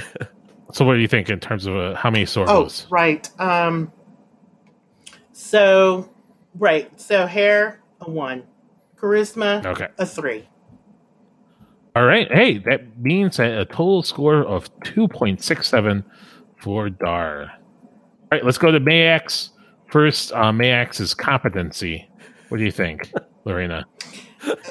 [0.74, 3.30] So, what do you think in terms of uh, how many Oh, right.
[3.42, 3.92] Um,
[5.34, 6.10] so,
[6.56, 7.00] right.
[7.00, 8.44] So, hair, a one.
[8.98, 9.88] Charisma, Okay.
[9.98, 10.48] a three.
[11.96, 12.32] All right.
[12.32, 16.06] Hey, that means a, a total score of 2.67
[16.58, 17.42] for Dar.
[17.52, 19.50] All right, let's go to Maax.
[19.92, 22.08] First, uh, Maax's competency.
[22.48, 23.12] What do you think,
[23.44, 23.86] Lorena?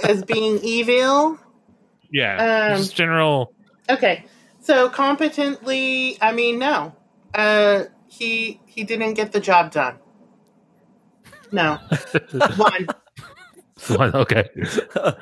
[0.03, 1.39] As being evil.
[2.12, 3.53] Yeah, Um, just general.
[3.89, 4.24] Okay.
[4.61, 6.95] So, competently, I mean, no.
[7.35, 9.97] Uh, he he didn't get the job done.
[11.53, 11.78] No.
[12.57, 12.87] one.
[13.89, 14.49] One, okay.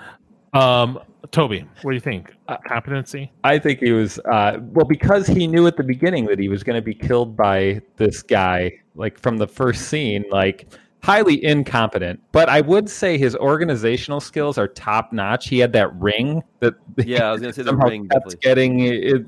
[0.54, 0.98] Um,
[1.30, 2.32] Toby, what do you think?
[2.66, 3.30] Competency?
[3.44, 6.62] I think he was uh, well because he knew at the beginning that he was
[6.62, 10.66] going to be killed by this guy, like from the first scene, like
[11.02, 12.20] highly incompetent.
[12.32, 15.48] But I would say his organizational skills are top notch.
[15.48, 18.40] He had that ring that Yeah, I was gonna say the ring kept definitely.
[18.42, 18.78] getting,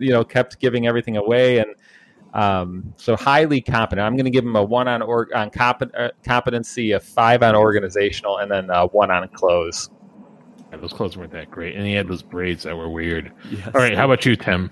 [0.00, 1.74] you know, kept giving everything away, and
[2.34, 4.06] um, so highly competent.
[4.06, 7.42] I'm going to give him a one on or on compet- uh, competency, a five
[7.42, 9.90] on organizational, and then uh, one on clothes.
[10.70, 13.32] Yeah, those clothes weren't that great, and he had those braids that were weird.
[13.50, 13.66] Yes.
[13.74, 14.70] All right, how about you, Tim?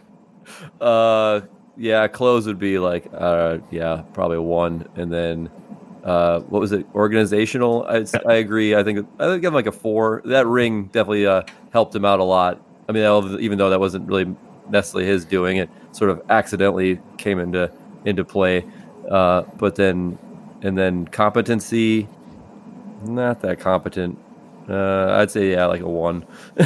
[0.80, 1.40] Uh,
[1.76, 5.50] yeah, clothes would be like, uh, yeah, probably one, and then,
[6.08, 6.86] uh, what was it?
[6.94, 7.84] Organizational.
[7.86, 8.74] I, I agree.
[8.74, 10.22] I think I think him like a four.
[10.24, 12.62] That ring definitely uh, helped him out a lot.
[12.88, 14.34] I mean, even though that wasn't really
[14.70, 17.70] necessarily his doing, it sort of accidentally came into
[18.06, 18.64] into play.
[19.10, 20.16] Uh, but then,
[20.62, 22.08] and then competency,
[23.04, 24.18] not that competent.
[24.66, 26.24] Uh, I'd say yeah, like a one.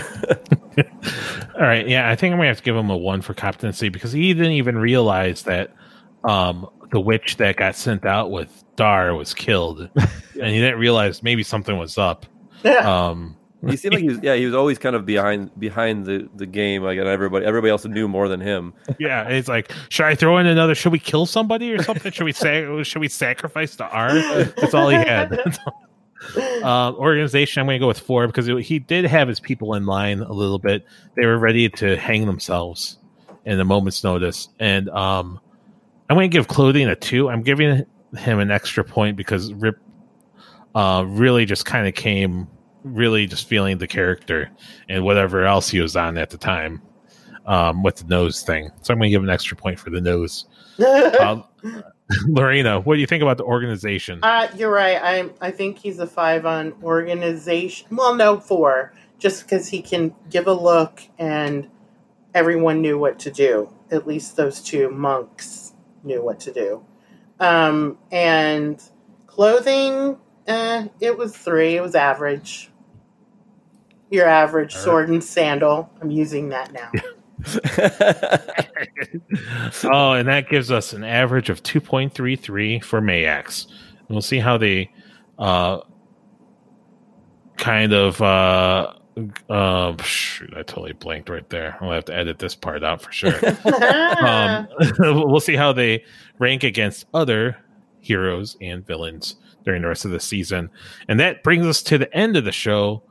[1.56, 3.89] All right, yeah, I think I'm gonna have to give him a one for competency
[3.89, 5.74] because he didn't even realize that
[6.23, 11.23] um, the witch that got sent out with Dar was killed, and he didn't realize
[11.23, 12.27] maybe something was up.
[12.64, 13.36] Um,
[13.69, 16.47] he seemed like he was yeah he was always kind of behind behind the, the
[16.47, 20.14] game like and everybody everybody else knew more than him yeah, it's like, should I
[20.14, 20.74] throw in another?
[20.74, 22.12] Should we kill somebody or something?
[22.12, 22.82] should we say?
[22.82, 24.16] Should we sacrifice the arm
[24.56, 25.32] That's all he had.
[26.62, 29.74] um, organization, I'm going to go with four because it, he did have his people
[29.74, 30.85] in line a little bit.
[31.16, 32.98] They were ready to hang themselves
[33.44, 35.40] in a moment's notice, and um,
[36.13, 37.31] I'm going to give clothing a two.
[37.31, 37.87] I'm giving
[38.19, 39.77] him an extra point because Rip
[40.75, 42.49] uh, really just kind of came,
[42.85, 44.51] really just feeling the character
[44.91, 46.83] and whatever else he was on at the time.
[47.47, 48.71] um, with the nose thing.
[48.83, 50.47] So I'm going to give an extra point for the nose.
[51.21, 51.45] Um,
[52.27, 54.21] Lorena, what do you think about the organization?
[54.23, 54.99] Uh, you're right.
[55.03, 57.89] I I think he's a five on organization.
[57.97, 58.93] Well, no, four.
[59.19, 61.69] Just because he can give a look and
[62.35, 63.73] everyone knew what to do.
[63.91, 65.62] At least those two monks
[66.03, 66.85] knew what to do.
[67.41, 68.83] Um, and
[69.27, 71.77] clothing, eh, it was three.
[71.77, 72.70] It was average.
[74.11, 74.85] Your average right.
[74.85, 75.91] sword and sandal.
[76.01, 76.91] I'm using that now.
[79.93, 83.66] oh, and that gives us an average of 2.33 for Maax.
[83.99, 84.93] And we'll see how they
[85.39, 85.81] uh,
[87.57, 88.20] kind of.
[88.20, 88.93] Uh,
[89.49, 91.77] uh, shoot, I totally blanked right there.
[91.81, 93.35] I'll have to edit this part out for sure.
[94.25, 94.69] um,
[94.99, 96.05] we'll see how they
[96.39, 97.57] rank against other
[98.01, 100.71] heroes and villains during the rest of the season.
[101.09, 103.03] And that brings us to the end of the show.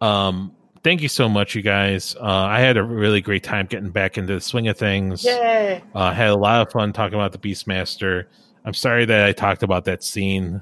[0.00, 2.16] Um, thank you so much, you guys.
[2.16, 5.24] Uh, I had a really great time getting back into the swing of things.
[5.24, 5.82] Yay!
[5.94, 8.26] Uh, had a lot of fun talking about the Beastmaster.
[8.64, 10.60] I'm sorry that I talked about that scene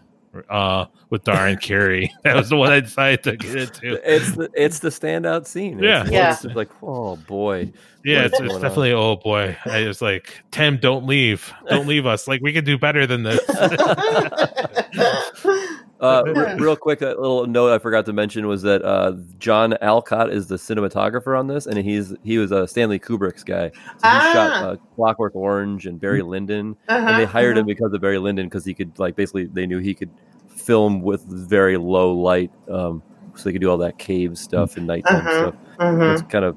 [0.48, 2.10] uh, with Dar and Kiri.
[2.24, 4.14] That was the one I decided to get into.
[4.14, 5.78] it's the it's the standout scene.
[5.78, 6.02] Yeah.
[6.02, 6.32] it's, Yeah.
[6.32, 7.72] it's like oh boy,
[8.04, 8.60] Yeah, What it's, it's going on?
[8.62, 9.56] definitely oh boy.
[9.66, 12.26] I was like, Tim, don't leave, don't leave us.
[12.26, 13.40] Like we could do better than this.
[16.04, 19.76] Uh, re- real quick, a little note I forgot to mention was that uh, John
[19.80, 23.70] Alcott is the cinematographer on this, and he's he was a Stanley Kubrick's guy.
[23.70, 24.64] So he shot Ah.
[24.66, 27.66] uh, Clockwork Orange and Barry Lyndon, Uh-huh, and they hired him uh-huh.
[27.74, 30.10] because of Barry Lyndon because he could like basically they knew he could
[30.48, 33.02] film with very low light, um,
[33.34, 35.54] so they could do all that cave stuff and nighttime Uh-huh, stuff.
[35.78, 36.04] uh-huh.
[36.12, 36.56] It's kind of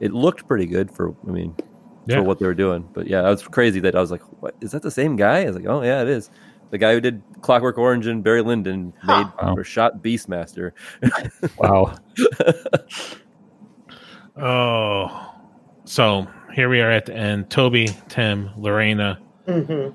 [0.00, 1.54] it looked pretty good for I mean
[2.06, 2.16] Yeah.
[2.16, 4.54] for what they were doing, but yeah, it was crazy that I was like, what
[4.60, 5.42] is that the same guy?
[5.42, 6.30] I was like, oh yeah, it is.
[6.70, 9.54] The guy who did Clockwork Orange and Barry Lyndon made Wow.
[9.56, 10.72] or shot Beastmaster.
[11.58, 11.94] Wow.
[14.36, 15.34] oh,
[15.84, 17.50] so here we are at the end.
[17.50, 19.18] Toby, Tim, Lorena.
[19.46, 19.94] Mhm.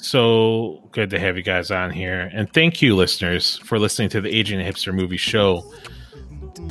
[0.00, 2.30] So good to have you guys on here.
[2.32, 5.64] And thank you, listeners, for listening to the Aging Hipster Movie Show.